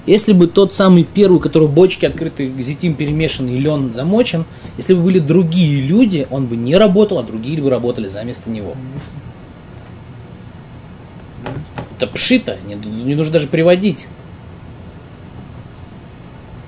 Если 0.05 0.33
бы 0.33 0.47
тот 0.47 0.73
самый 0.73 1.03
первый, 1.03 1.35
у 1.35 1.39
которого 1.39 1.67
бочки 1.67 2.05
открыты, 2.05 2.51
зетим 2.59 2.95
перемешан 2.95 3.47
и 3.47 3.57
лен 3.57 3.93
замочен, 3.93 4.45
если 4.77 4.93
бы 4.93 5.03
были 5.03 5.19
другие 5.19 5.81
люди, 5.81 6.27
он 6.31 6.47
бы 6.47 6.55
не 6.55 6.75
работал, 6.75 7.19
а 7.19 7.23
другие 7.23 7.61
бы 7.61 7.69
работали 7.69 8.07
за 8.07 8.23
место 8.23 8.49
него. 8.49 8.75
Это 11.97 12.07
пшито, 12.07 12.57
не, 12.65 12.75
не 12.75 13.13
нужно 13.13 13.33
даже 13.33 13.47
приводить. 13.47 14.07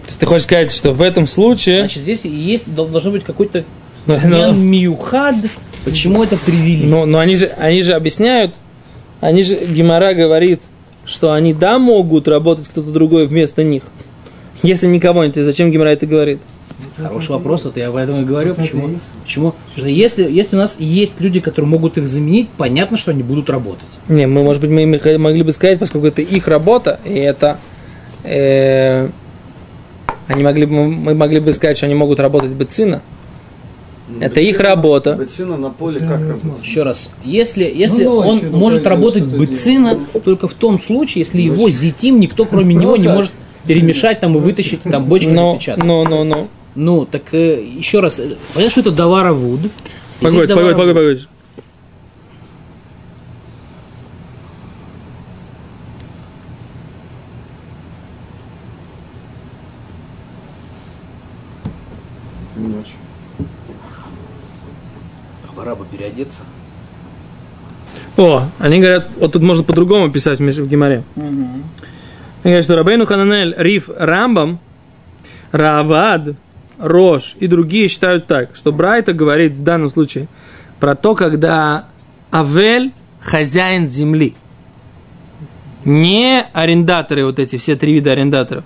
То 0.03 0.07
есть 0.07 0.19
ты 0.19 0.25
хочешь 0.25 0.43
сказать, 0.43 0.71
что 0.71 0.91
в 0.91 1.01
этом 1.01 1.25
случае... 1.25 1.79
Значит, 1.79 2.03
здесь 2.03 2.25
есть, 2.25 2.73
дол- 2.73 2.87
должно 2.87 3.11
быть 3.11 3.23
какой-то 3.23 3.63
ну, 4.05 4.53
миюхад, 4.53 5.35
почему 5.85 6.23
это 6.23 6.37
привели. 6.37 6.85
Но, 6.85 7.05
но 7.05 7.19
они, 7.19 7.35
же, 7.35 7.47
они 7.57 7.81
же 7.81 7.93
объясняют, 7.93 8.55
они 9.19 9.43
же, 9.43 9.55
Гимара 9.55 10.13
говорит, 10.13 10.61
что 11.11 11.33
они, 11.33 11.53
да, 11.53 11.77
могут 11.79 12.27
работать 12.27 12.67
кто-то 12.67 12.91
другой 12.91 13.27
вместо 13.27 13.63
них. 13.63 13.83
Если 14.63 14.87
никого 14.87 15.23
нет, 15.23 15.33
то 15.33 15.43
зачем 15.43 15.71
Гимара 15.71 15.89
это 15.89 16.05
говорит? 16.05 16.39
Хороший 16.97 17.31
вопрос, 17.31 17.65
это 17.65 17.79
я 17.79 17.91
поэтому 17.91 18.21
и 18.21 18.25
говорю, 18.25 18.49
Вот 18.49 18.57
почему. 18.57 18.89
Почему? 19.23 19.51
Потому 19.51 19.77
что 19.77 19.87
если, 19.87 20.31
если 20.31 20.55
у 20.55 20.59
нас 20.59 20.75
есть 20.79 21.19
люди, 21.19 21.39
которые 21.39 21.69
могут 21.69 21.97
их 21.97 22.07
заменить, 22.07 22.49
понятно, 22.57 22.97
что 22.97 23.11
они 23.11 23.23
будут 23.23 23.49
работать. 23.49 23.87
Не, 24.07 24.27
мы, 24.27 24.43
может 24.43 24.61
быть, 24.61 24.71
мы 24.71 24.81
им 24.83 25.21
могли 25.21 25.43
бы 25.43 25.51
сказать, 25.51 25.79
поскольку 25.79 26.07
это 26.07 26.21
их 26.21 26.47
работа, 26.47 26.99
и 27.05 27.13
это... 27.13 27.57
э, 28.23 29.09
они 30.27 30.43
могли 30.43 30.65
бы, 30.65 30.73
мы 30.73 31.13
могли 31.13 31.39
бы 31.39 31.51
сказать, 31.53 31.77
что 31.77 31.87
они 31.87 31.95
могут 31.95 32.19
работать 32.19 32.51
бецина. 32.51 33.01
Это 34.19 34.39
их 34.39 34.59
работа. 34.59 35.15
Бецина 35.15 35.57
на 35.57 35.69
поле 35.69 35.99
как 35.99 36.21
работает? 36.21 36.63
Еще 36.63 36.83
раз, 36.83 37.11
если, 37.23 37.63
если 37.63 38.03
Ну, 38.03 38.21
ночью, 38.21 38.47
он 38.47 38.51
ну, 38.51 38.57
может 38.57 38.85
работать 38.85 39.23
быцина 39.23 39.97
только 40.25 40.47
в 40.47 40.53
том 40.53 40.79
случае, 40.79 41.21
если 41.21 41.41
его 41.41 41.69
зетим 41.69 42.19
никто 42.19 42.45
кроме 42.45 42.75
него 42.75 42.97
не 42.97 43.05
Просто 43.05 43.15
может 43.15 43.31
перемешать 43.65 44.19
там 44.19 44.35
и 44.37 44.39
вытащить 44.39 44.83
там 44.83 45.05
бочки 45.05 45.27
Но, 45.27 45.53
напечатать. 45.53 45.83
но, 45.83 46.03
но, 46.03 46.23
но. 46.23 46.47
Ну, 46.73 47.05
так 47.05 47.33
э, 47.33 47.61
еще 47.61 47.99
раз, 47.99 48.19
э, 48.19 48.35
понятно, 48.53 48.71
что 48.71 48.79
это 48.81 48.91
Давара 48.91 49.33
Вуд. 49.33 49.59
Погодь, 50.21 50.47
погодь, 50.49 50.75
погодь, 50.75 50.95
погодь. 50.95 51.27
Ночью. 62.55 62.97
Пора 65.55 65.75
бы 65.75 65.85
переодеться. 65.85 66.43
О, 68.21 68.43
они 68.59 68.79
говорят, 68.79 69.09
вот 69.17 69.33
тут 69.33 69.41
можно 69.41 69.63
по-другому 69.63 70.11
писать 70.11 70.39
в 70.39 70.67
Гимаре. 70.67 71.03
Они 71.15 71.63
говорят, 72.43 72.63
что 72.63 72.75
Рабейну 72.75 73.07
Хананель, 73.07 73.55
Риф, 73.57 73.89
Рамбам, 73.97 74.59
Равад, 75.51 76.35
Рош 76.77 77.35
и 77.39 77.47
другие 77.47 77.87
считают 77.87 78.27
так, 78.27 78.55
что 78.55 78.71
Брайта 78.71 79.13
говорит 79.13 79.53
в 79.53 79.63
данном 79.63 79.89
случае 79.89 80.27
про 80.79 80.95
то, 80.95 81.15
когда 81.15 81.85
Авель 82.31 82.91
хозяин 83.21 83.89
земли. 83.89 84.35
Не 85.83 86.45
арендаторы, 86.53 87.25
вот 87.25 87.39
эти 87.39 87.57
все 87.57 87.75
три 87.75 87.93
вида 87.93 88.11
арендаторов, 88.11 88.63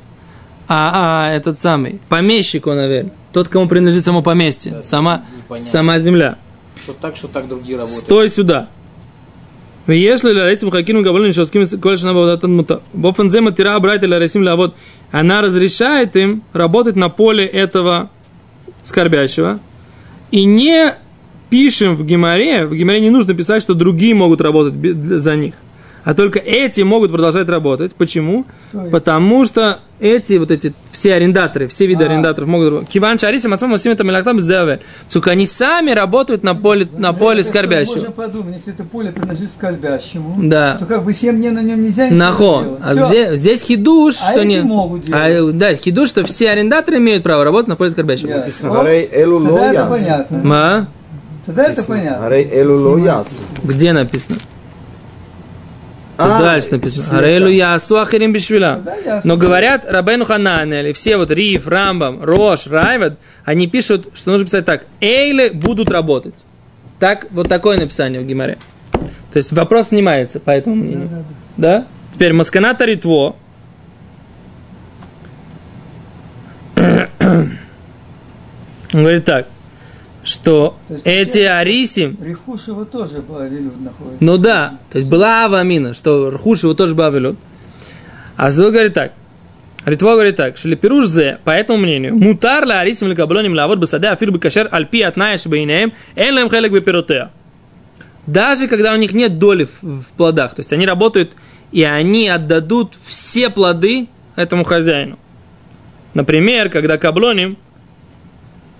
а, 0.67 1.29
а 1.29 1.33
этот 1.33 1.61
самый, 1.61 2.01
помещик 2.09 2.67
он 2.67 2.77
Авель, 2.77 3.11
тот, 3.31 3.47
кому 3.47 3.69
принадлежит 3.69 4.03
само 4.03 4.21
поместье, 4.21 4.83
сама, 4.83 5.23
непонятно. 5.37 5.71
сама 5.71 5.99
земля. 5.99 6.37
Что 6.81 6.91
так, 6.91 7.15
что 7.15 7.29
так 7.29 7.47
другие 7.47 7.77
работают. 7.77 8.03
Стой 8.03 8.29
сюда. 8.29 8.67
Если 9.87 10.33
ларисим 10.33 10.71
хакину 10.71 11.03
гавлин 11.03 11.31
шоским 11.31 11.65
коль 11.79 11.97
шана 11.97 12.13
бавдатан 12.13 12.55
мута. 12.55 12.81
Бофен 12.93 13.29
зе 13.29 13.41
матира 13.41 13.79
брать 13.79 14.01
ларисим 14.03 14.43
лавод. 14.43 14.75
Она 15.11 15.41
разрешает 15.41 16.15
им 16.15 16.43
работать 16.53 16.95
на 16.95 17.09
поле 17.09 17.45
этого 17.45 18.09
скорбящего. 18.81 19.59
И 20.31 20.45
не 20.45 20.93
пишем 21.51 21.95
в 21.95 22.03
Гимаре, 22.03 22.65
в 22.65 22.73
Гимаре 22.73 22.99
не 22.99 23.11
нужно 23.11 23.35
писать, 23.35 23.61
что 23.61 23.75
другие 23.75 24.15
могут 24.15 24.41
работать 24.41 24.81
для- 24.81 25.19
за 25.19 25.35
них. 25.35 25.53
А 26.05 26.13
только 26.13 26.39
эти 26.39 26.81
могут 26.83 27.11
продолжать 27.11 27.49
работать. 27.49 27.95
Почему? 27.95 28.45
Потому 28.91 29.43
что 29.43 29.79
эти, 29.99 30.33
вот 30.37 30.51
эти, 30.51 30.71
все 30.91 31.15
арендаторы, 31.15 31.67
все 31.67 31.87
виды 31.87 32.03
А. 32.05 32.07
арендаторов 32.09 32.47
могут 32.47 32.69
работать. 32.69 32.89
Киван 32.89 33.17
шарисим 33.17 33.53
отцом 33.53 33.71
усим 33.73 33.91
это 33.91 34.03
мелактам 34.03 34.39
сдавель. 34.39 34.81
Сука, 35.07 35.31
они 35.31 35.47
сами 35.47 35.91
работают 35.91 36.43
на 36.43 36.53
поле, 36.53 36.87
на 36.95 37.11
поле 37.11 37.43
скорбящего. 37.43 37.95
Можно 37.95 38.11
подумать, 38.11 38.55
если 38.57 38.73
это 38.73 38.83
поле 38.83 39.11
принадлежит 39.11 39.49
скорбящему, 39.51 40.37
Да. 40.47 40.77
то 40.77 40.85
как 40.85 41.03
бы 41.03 41.11
7 41.11 41.37
дней 41.37 41.49
на 41.49 41.61
нем 41.63 41.81
нельзя 41.81 42.07
Нахо. 42.11 42.77
А 42.83 42.93
здесь, 42.93 43.39
здесь 43.39 43.61
хидуш, 43.63 44.15
А 44.21 44.31
что 44.31 44.39
эти 44.41 44.47
не... 44.47 44.61
могут 44.61 45.05
А, 45.11 45.27
делать. 45.29 45.57
да, 45.57 45.73
хидуш, 45.75 46.09
что 46.09 46.23
все 46.23 46.51
арендаторы 46.51 46.97
имеют 46.99 47.23
право 47.23 47.43
работать 47.43 47.67
на 47.67 47.75
поле 47.75 47.89
скорбящего. 47.89 48.29
Я- 48.29 48.37
Написано, 48.37 48.71
О, 48.71 48.83
«Гарей 48.83 49.09
элу 49.11 49.39
ло 49.39 49.47
Тогда 49.47 49.65
это 49.71 49.73
ясу». 49.79 49.89
понятно. 49.91 50.37
Ма? 50.43 50.87
Тогда 51.47 51.63
это 51.65 51.83
понятно. 51.83 52.29
Где 53.63 53.93
написано? 53.93 54.37
А, 56.17 56.41
Дальше 56.41 56.71
написано. 56.71 57.19
это. 57.19 57.47
ясу 57.47 57.97
ахирим 57.97 58.31
бишвила. 58.31 58.81
Да. 58.83 59.21
Но 59.23 59.35
говорят 59.35 59.85
Рабену 59.85 60.25
Хананель, 60.25 60.93
все 60.93 61.17
вот 61.17 61.29
Риф, 61.31 61.67
Рамбам, 61.67 62.23
Рош, 62.23 62.67
Райвад, 62.67 63.17
они 63.43 63.67
пишут, 63.67 64.09
что 64.13 64.31
нужно 64.31 64.45
писать 64.45 64.65
так. 64.65 64.85
Эйле 65.01 65.51
будут 65.51 65.89
работать. 65.89 66.35
Так, 66.99 67.27
вот 67.31 67.49
такое 67.49 67.77
написание 67.77 68.21
в 68.21 68.25
Гимаре. 68.25 68.57
То 68.91 69.37
есть 69.37 69.51
вопрос 69.51 69.89
снимается 69.89 70.39
по 70.39 70.51
этому 70.51 70.75
мнению. 70.75 71.25
Да? 71.57 71.85
Теперь 72.13 72.31
Масканата 72.31 72.85
Ритво. 72.85 73.35
Он 78.93 79.01
говорит 79.01 79.25
так, 79.25 79.47
что 80.25 80.75
То 80.87 80.93
есть 80.93 81.05
эти 81.05 81.39
Арисим, 81.39 82.17
Рихуш 82.21 82.67
его 82.67 82.83
тоже 82.83 83.21
по 83.21 83.43
Авилю 83.43 83.71
находится. 83.79 84.17
ну 84.19 84.37
да, 84.37 84.79
то 84.91 84.97
есть 84.97 85.09
была 85.09 85.45
Авамина, 85.45 85.93
что 85.93 86.31
Рхуш 86.31 86.63
его 86.63 86.73
тоже 86.73 86.95
был 86.95 87.05
Авилут. 87.05 87.37
А 88.35 88.51
Зо 88.51 88.71
говорит 88.71 88.93
так, 88.93 89.13
Ритво 89.85 90.13
говорит 90.13 90.35
так, 90.35 90.57
что 90.57 90.67
Лепируш 90.67 91.05
зе, 91.05 91.37
по 91.43 91.51
этому 91.51 91.77
мнению, 91.77 92.15
мутар 92.15 92.65
ла 92.65 92.79
арисим 92.79 93.07
ли 93.07 93.15
каблоним 93.15 93.53
лавод 93.53 93.79
басаде 93.79 94.07
афир 94.07 94.31
бы 94.31 94.39
кашер 94.39 94.67
альпи 94.71 95.01
атная 95.01 95.37
шбейнеем, 95.37 95.93
эн 96.15 96.33
лэм 96.33 96.49
хелек 96.49 96.71
бепиротеа. 96.71 97.31
Даже 98.25 98.67
когда 98.67 98.93
у 98.93 98.97
них 98.97 99.13
нет 99.13 99.37
доли 99.37 99.65
в, 99.65 100.01
в 100.01 100.07
плодах, 100.17 100.55
то 100.55 100.61
есть 100.61 100.73
они 100.73 100.87
работают 100.87 101.33
и 101.71 101.83
они 101.83 102.27
отдадут 102.27 102.93
все 103.03 103.51
плоды 103.51 104.07
этому 104.35 104.63
хозяину. 104.63 105.19
Например, 106.15 106.69
когда 106.69 106.97
каблоним, 106.97 107.57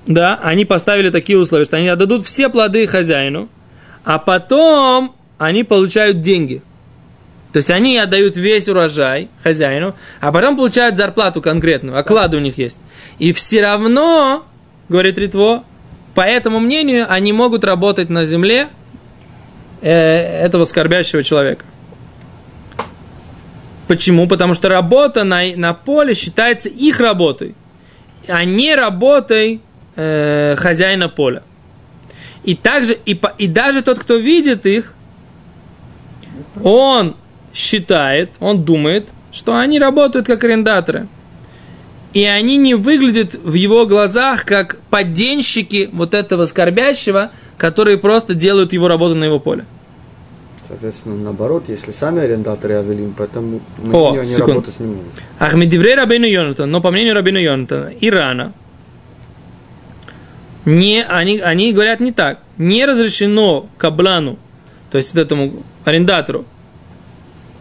да, 0.07 0.39
они 0.43 0.65
поставили 0.65 1.09
такие 1.09 1.37
условия, 1.37 1.65
что 1.65 1.77
они 1.77 1.87
отдадут 1.87 2.25
все 2.25 2.49
плоды 2.49 2.85
хозяину, 2.87 3.49
а 4.03 4.19
потом 4.19 5.15
они 5.37 5.63
получают 5.63 6.21
деньги. 6.21 6.61
То 7.51 7.57
есть 7.57 7.71
они 7.71 7.97
отдают 7.97 8.35
весь 8.35 8.67
урожай 8.67 9.29
хозяину, 9.41 9.95
а 10.19 10.31
потом 10.31 10.57
получают 10.57 10.97
зарплату 10.97 11.41
конкретную, 11.41 11.97
оклады 11.97 12.37
у 12.37 12.39
них 12.41 12.57
есть. 12.57 12.79
И 13.17 13.31
все 13.33 13.61
равно, 13.61 14.43
говорит 14.89 15.17
Ритво, 15.17 15.63
по 16.13 16.21
этому 16.21 16.59
мнению, 16.59 17.05
они 17.09 17.33
могут 17.33 17.63
работать 17.63 18.09
на 18.09 18.25
земле 18.25 18.67
э, 19.81 19.91
этого 19.91 20.65
скорбящего 20.65 21.23
человека. 21.23 21.65
Почему? 23.87 24.27
Потому 24.27 24.53
что 24.53 24.69
работа 24.69 25.23
на, 25.23 25.43
на 25.55 25.73
поле 25.73 26.13
считается 26.13 26.69
их 26.69 26.99
работой, 26.99 27.55
а 28.27 28.43
не 28.43 28.75
работой 28.75 29.61
э, 29.95 30.55
хозяина 30.57 31.09
поля. 31.09 31.43
И 32.43 32.55
также, 32.55 32.97
и, 33.05 33.19
и 33.37 33.47
даже 33.47 33.81
тот, 33.81 33.99
кто 33.99 34.15
видит 34.15 34.65
их, 34.65 34.93
он 36.63 37.15
считает, 37.53 38.35
он 38.39 38.63
думает, 38.63 39.09
что 39.31 39.57
они 39.57 39.79
работают 39.79 40.27
как 40.27 40.43
арендаторы. 40.43 41.07
И 42.13 42.23
они 42.23 42.55
не 42.55 42.75
выглядят 42.75 43.33
в 43.33 43.53
его 43.53 43.85
глазах 43.85 44.45
как 44.45 44.77
подденщики 44.89 45.89
вот 45.91 46.13
этого 46.13 46.45
скорбящего, 46.45 47.31
которые 47.57 47.97
просто 47.97 48.35
делают 48.35 48.71
его 48.71 48.87
работу 48.87 49.15
на 49.15 49.25
его 49.25 49.39
поле. 49.39 49.65
Соответственно, 50.67 51.15
наоборот, 51.21 51.65
если 51.67 51.91
сами 51.91 52.21
арендаторы 52.23 52.75
Авелим, 52.75 53.13
поэтому 53.17 53.61
мы 53.83 53.93
О, 53.93 54.15
не 54.15 54.25
секунду. 54.25 54.53
работать 54.53 54.79
не 54.79 54.87
могут. 54.87 55.05
Ахмедиврей 55.37 55.95
Рабейну 55.95 56.25
Йонатан, 56.25 56.71
но 56.71 56.81
по 56.81 56.89
мнению 56.89 57.13
Рабейну 57.13 57.39
Йонатана, 57.39 57.91
Ирана, 57.99 58.53
не, 60.65 61.03
они, 61.03 61.39
они 61.39 61.73
говорят 61.73 61.99
не 61.99 62.11
так. 62.11 62.39
Не 62.57 62.85
разрешено 62.85 63.67
каблану, 63.77 64.37
то 64.91 64.97
есть 64.97 65.15
этому 65.15 65.63
арендатору, 65.83 66.45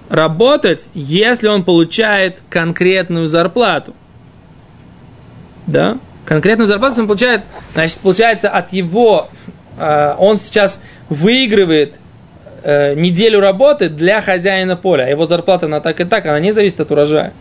работать, 0.08 0.88
если 0.94 1.48
он 1.48 1.64
получает 1.64 2.42
конкретную 2.48 3.28
зарплату. 3.28 3.94
Да? 5.66 5.98
Конкретную 6.24 6.66
зарплату 6.66 7.02
он 7.02 7.06
получает, 7.06 7.42
значит, 7.74 7.98
получается 7.98 8.48
от 8.48 8.72
его, 8.72 9.28
э, 9.78 10.14
он 10.18 10.38
сейчас 10.38 10.80
выигрывает 11.08 11.98
э, 12.62 12.94
неделю 12.94 13.40
работы 13.40 13.88
для 13.88 14.22
хозяина 14.22 14.76
поля. 14.76 15.08
Его 15.08 15.26
зарплата 15.26 15.66
она 15.66 15.80
так 15.80 16.00
и 16.00 16.04
так, 16.04 16.24
она 16.24 16.40
не 16.40 16.52
зависит 16.52 16.80
от 16.80 16.90
урожая. 16.90 17.32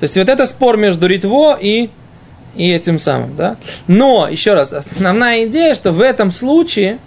То 0.00 0.04
есть 0.04 0.16
вот 0.16 0.28
это 0.28 0.46
спор 0.46 0.76
между 0.76 1.06
Ритво 1.06 1.58
и, 1.60 1.90
и 2.54 2.70
этим 2.70 2.98
самым. 2.98 3.36
Да? 3.36 3.56
Но, 3.86 4.28
еще 4.30 4.54
раз, 4.54 4.72
основная 4.72 5.46
идея, 5.46 5.74
что 5.74 5.92
в 5.92 6.00
этом 6.00 6.30
случае 6.30 6.98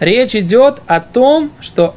речь 0.00 0.34
идет 0.34 0.80
о 0.86 1.00
том, 1.00 1.52
что 1.60 1.94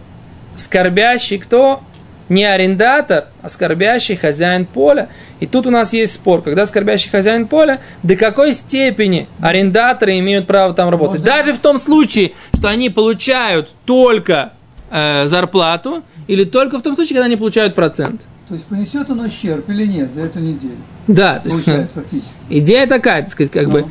скорбящий 0.56 1.38
кто? 1.38 1.82
Не 2.28 2.46
арендатор, 2.46 3.26
а 3.42 3.50
скорбящий 3.50 4.16
хозяин 4.16 4.68
поля. 4.68 5.10
И 5.40 5.48
тут 5.48 5.66
у 5.66 5.72
нас 5.72 5.94
есть 5.94 6.14
спор, 6.14 6.44
когда 6.44 6.68
скорбящий 6.68 7.10
хозяин 7.10 7.48
поля, 7.48 7.82
до 8.04 8.16
какой 8.16 8.54
степени 8.54 9.28
арендаторы 9.42 10.20
имеют 10.20 10.46
право 10.46 10.76
там 10.76 10.90
работать. 10.90 11.22
Можно- 11.22 11.26
Даже 11.36 11.54
в 11.54 11.58
том 11.58 11.80
случае, 11.80 12.34
что 12.54 12.68
они 12.68 12.92
получают 12.92 13.72
только 13.86 14.52
э, 14.92 15.28
зарплату, 15.28 16.04
или 16.28 16.44
только 16.44 16.78
в 16.78 16.84
том 16.84 16.94
случае, 16.94 17.16
когда 17.16 17.26
они 17.26 17.36
получают 17.36 17.74
процент. 17.74 18.22
То 18.50 18.56
есть 18.56 18.66
понесет 18.66 19.10
он 19.12 19.20
ущерб 19.22 19.70
или 19.70 19.86
нет 19.86 20.12
за 20.14 20.22
эту 20.22 20.40
неделю? 20.40 20.76
Да, 21.08 21.40
то 21.40 21.50
есть, 21.50 21.56
Получается 21.64 21.94
фактически. 22.02 22.40
идея 22.50 22.88
такая, 22.88 23.22
так 23.22 23.32
сказать, 23.32 23.52
как 23.52 23.68
Ну. 23.68 23.72
бы, 23.72 23.86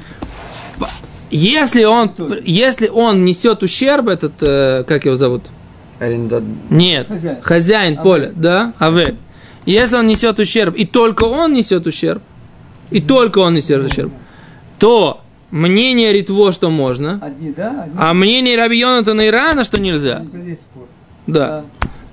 если 1.30 1.84
он, 1.84 2.10
если 2.44 2.88
он 2.88 3.24
несет 3.24 3.62
ущерб, 3.62 4.08
этот, 4.08 4.32
э, 4.40 4.84
как 4.86 5.04
его 5.04 5.14
зовут? 5.16 5.44
Аренда... 6.00 6.42
Нет, 6.70 7.06
Хозяин. 7.08 7.36
хозяин 7.42 7.92
Авель. 7.94 8.02
поля, 8.02 8.32
да, 8.34 8.72
Авель. 8.80 9.16
Если 9.66 9.96
он 9.96 10.06
несет 10.06 10.38
ущерб, 10.38 10.74
и 10.74 10.86
только 10.86 11.24
он 11.24 11.52
несет 11.52 11.86
ущерб, 11.86 12.22
и 12.90 13.00
только 13.00 13.38
он 13.38 13.54
несет 13.54 13.84
ущерб, 13.84 14.12
то 14.78 15.20
мнение 15.50 16.12
Ритво, 16.12 16.50
что 16.52 16.70
можно, 16.70 17.20
Одни, 17.22 17.52
да? 17.52 17.82
Одни. 17.84 17.94
а 17.98 18.14
мнение 18.14 18.56
Раби 18.56 18.78
Йонатана 18.78 19.22
и 19.22 19.30
Рана, 19.30 19.62
что 19.64 19.80
нельзя. 19.80 20.22
Спор. 20.24 20.86
Да. 21.26 21.64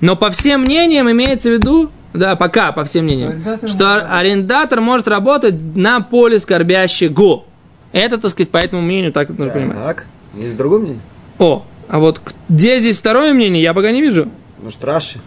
Но 0.01 0.15
по 0.15 0.29
всем 0.31 0.61
мнениям 0.61 1.09
имеется 1.09 1.49
в 1.49 1.53
виду, 1.53 1.89
да, 2.17 2.35
пока 2.35 2.71
по 2.71 2.83
всем 2.83 3.05
мнениям, 3.05 3.31
Арендатор 3.31 3.69
что 3.69 3.85
может 3.85 4.07
арендатор 4.11 4.81
может 4.81 5.07
работать 5.07 5.55
на 5.75 6.01
поле 6.01 6.39
скорбящего. 6.39 7.43
Это, 7.91 8.17
так 8.17 8.31
сказать, 8.31 8.49
по 8.49 8.57
этому 8.57 8.81
мнению 8.81 9.13
так 9.13 9.29
это 9.29 9.39
нужно 9.39 9.53
понимать. 9.53 9.83
Так, 9.83 10.05
есть 10.35 10.57
другое 10.57 10.79
мнение? 10.79 11.01
О, 11.39 11.65
а 11.87 11.99
вот 11.99 12.21
где 12.49 12.79
здесь 12.79 12.97
второе 12.97 13.33
мнение, 13.33 13.61
я 13.61 13.73
пока 13.73 13.91
не 13.91 14.01
вижу. 14.01 14.29
Может, 14.61 14.83
Раши? 14.83 15.19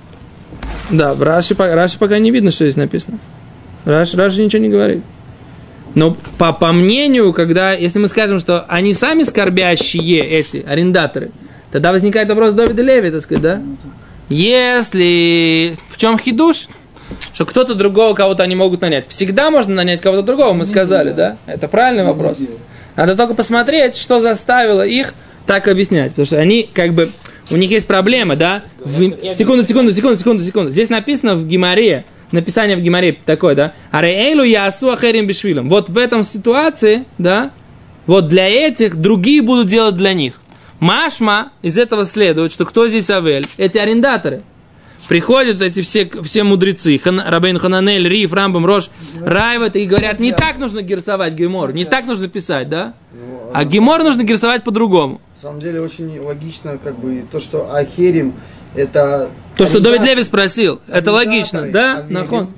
Да, 0.91 1.15
в 1.15 1.23
Раши, 1.23 1.55
Раши 1.57 1.99
пока 1.99 2.19
не 2.19 2.31
видно, 2.31 2.51
что 2.51 2.65
здесь 2.65 2.77
написано. 2.77 3.19
Раши, 3.85 4.17
Раши 4.17 4.43
ничего 4.43 4.63
не 4.63 4.69
говорит. 4.69 5.03
Но 5.95 6.17
по, 6.37 6.53
по 6.53 6.73
мнению, 6.73 7.33
когда, 7.33 7.73
если 7.73 7.99
мы 7.99 8.09
скажем, 8.09 8.39
что 8.39 8.65
они 8.69 8.93
сами 8.93 9.23
скорбящие, 9.23 10.21
эти 10.21 10.65
арендаторы, 10.67 11.31
тогда 11.73 11.93
возникает 11.93 12.29
вопрос 12.29 12.55
Давида 12.55 12.83
Леви, 12.83 13.11
так 13.11 13.23
сказать, 13.23 13.43
да? 13.43 13.63
Если 14.29 15.77
в 15.89 15.97
чем 15.97 16.19
хидуш, 16.19 16.69
что 17.33 17.45
кто-то 17.47 17.75
другого 17.75 18.15
кого-то 18.15 18.43
они 18.43 18.55
могут 18.55 18.81
нанять. 18.81 19.07
Всегда 19.09 19.51
можно 19.51 19.75
нанять 19.75 20.01
кого-то 20.01 20.23
другого, 20.23 20.53
мы 20.53 20.65
сказали, 20.65 21.13
да? 21.13 21.37
Это 21.47 21.69
правильный 21.69 22.05
вопрос. 22.05 22.39
Надо 22.97 23.17
только 23.17 23.35
посмотреть, 23.35 23.95
что 23.97 24.21
заставило 24.21 24.85
их 24.87 25.15
так 25.47 25.69
объяснять. 25.69 26.11
Потому 26.11 26.27
что 26.27 26.39
они 26.39 26.69
как 26.73 26.93
бы... 26.93 27.11
У 27.51 27.57
них 27.57 27.71
есть 27.71 27.87
проблема, 27.87 28.37
да? 28.37 28.63
В- 28.79 29.33
Секунду, 29.33 29.63
секунду, 29.67 29.91
секунду, 29.93 30.19
секунду, 30.19 30.43
секунду. 30.43 30.71
Здесь 30.71 30.91
написано 30.91 31.35
в 31.35 31.47
Гимаре, 31.47 32.05
написание 32.31 32.77
в 32.77 32.81
Гимаре 32.81 33.17
такое, 33.25 33.55
да? 33.55 33.73
Ареэлу 33.91 34.43
ясу 34.43 34.91
ахерим 34.91 35.27
бишвилем. 35.27 35.71
Вот 35.71 35.89
в 35.89 35.97
этом 35.97 36.25
ситуации, 36.25 37.05
да? 37.17 37.53
Вот 38.07 38.29
для 38.29 38.47
этих 38.49 38.97
другие 38.97 39.41
будут 39.41 39.69
делать 39.69 39.97
для 39.97 40.13
них. 40.13 40.41
Машма 40.81 41.53
из 41.63 41.77
этого 41.77 42.05
следует, 42.05 42.53
что 42.53 42.65
кто 42.65 42.89
здесь 42.89 43.11
Авель? 43.11 43.47
Эти 43.57 43.79
арендаторы. 43.79 44.43
Приходят 45.09 45.63
эти 45.63 45.81
все, 45.81 46.11
все 46.23 46.45
мудрецы, 46.45 46.99
Хан, 46.99 47.21
Рабейн 47.21 47.59
Хананель, 47.59 48.07
Риф, 48.07 48.33
Рамбам, 48.35 48.67
Рош, 48.67 48.91
Райват, 49.19 49.75
и 49.75 49.87
говорят, 49.87 50.21
не 50.21 50.33
так 50.33 50.59
нужно 50.59 50.83
герсовать 50.83 51.33
Гемор, 51.33 51.73
не 51.73 51.87
так 51.87 52.05
нужно 52.05 52.29
писать, 52.29 52.69
да? 52.69 52.93
А 53.55 53.65
Гемор 53.65 54.03
нужно 54.03 54.23
герсовать 54.23 54.65
по-другому. 54.65 55.21
На 55.37 55.41
самом 55.41 55.61
деле 55.61 55.81
очень 55.81 56.21
логично, 56.21 56.77
как 56.77 56.99
бы, 56.99 57.25
то, 57.31 57.41
что 57.41 57.75
Ахерим 57.75 58.35
это... 58.75 59.31
То, 59.57 59.67
что 59.67 59.81
Давид 59.81 60.03
Леви 60.03 60.23
спросил, 60.23 60.81
это 60.89 61.11
логично, 61.11 61.71
да? 61.71 62.05
а 62.11 62.49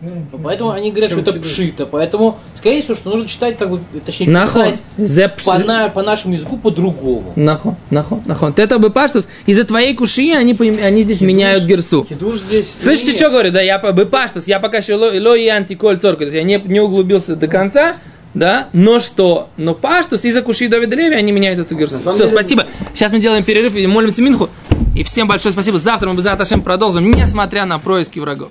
Нахон. 0.00 0.40
Поэтому 0.42 0.70
они 0.70 0.90
говорят, 0.90 1.10
что 1.10 1.20
это 1.20 1.32
хидуш? 1.32 1.46
пшито. 1.50 1.86
Поэтому, 1.86 2.38
скорее 2.54 2.82
всего, 2.82 2.94
что 2.94 3.10
нужно 3.10 3.26
читать, 3.28 3.58
как 3.58 3.70
бы, 3.70 3.80
точнее, 4.04 4.28
Нахон. 4.30 4.62
писать 4.64 4.82
Зе 4.96 5.28
по, 5.44 5.58
на- 5.58 5.88
по 5.88 6.02
нашему 6.02 6.34
языку 6.34 6.56
по-другому. 6.56 7.32
Нахон, 7.36 7.76
нахон, 7.90 8.22
нахон. 8.26 8.54
Это 8.56 8.78
бы 8.78 8.90
паштус. 8.90 9.28
Из-за 9.46 9.64
твоей 9.64 9.94
куши 9.94 10.32
они, 10.32 10.56
они 10.80 11.02
здесь 11.02 11.20
меняют 11.20 11.64
герсу. 11.64 12.06
Хидуш 12.08 12.36
здесь... 12.38 12.76
Слышите, 12.78 13.08
нет. 13.08 13.16
что 13.16 13.30
говорю? 13.30 13.50
Да, 13.50 13.60
я 13.60 13.78
бы 13.78 14.06
паштус, 14.06 14.46
я 14.46 14.60
пока 14.60 14.78
еще 14.78 14.94
ло, 14.94 15.06
ло 15.12 15.34
и 15.36 15.48
антиколь 15.48 15.98
цорка, 15.98 16.18
то 16.20 16.24
есть 16.26 16.36
я 16.36 16.42
не, 16.42 16.56
не 16.64 16.80
углубился 16.80 17.34
до 17.36 17.48
конца, 17.48 17.96
да, 18.34 18.68
но 18.72 19.00
что? 19.00 19.48
Но 19.56 19.74
паштус 19.74 20.24
из-за 20.24 20.42
куши 20.42 20.66
и 20.66 20.68
Давида 20.68 20.94
Леви 20.96 21.14
они 21.14 21.32
меняют 21.32 21.58
эту 21.58 21.74
герсу. 21.74 21.98
Все, 21.98 22.12
деле- 22.12 22.28
спасибо. 22.28 22.66
Сейчас 22.94 23.10
мы 23.10 23.18
делаем 23.18 23.42
перерыв 23.42 23.74
и 23.74 23.86
молимся 23.86 24.22
Минху. 24.22 24.48
И 24.94 25.02
всем 25.02 25.26
большое 25.26 25.52
спасибо. 25.52 25.78
Завтра 25.78 26.08
мы, 26.08 26.16
без 26.16 26.24
продолжим, 26.62 27.10
несмотря 27.10 27.64
на 27.66 27.78
происки 27.78 28.18
врагов. 28.18 28.50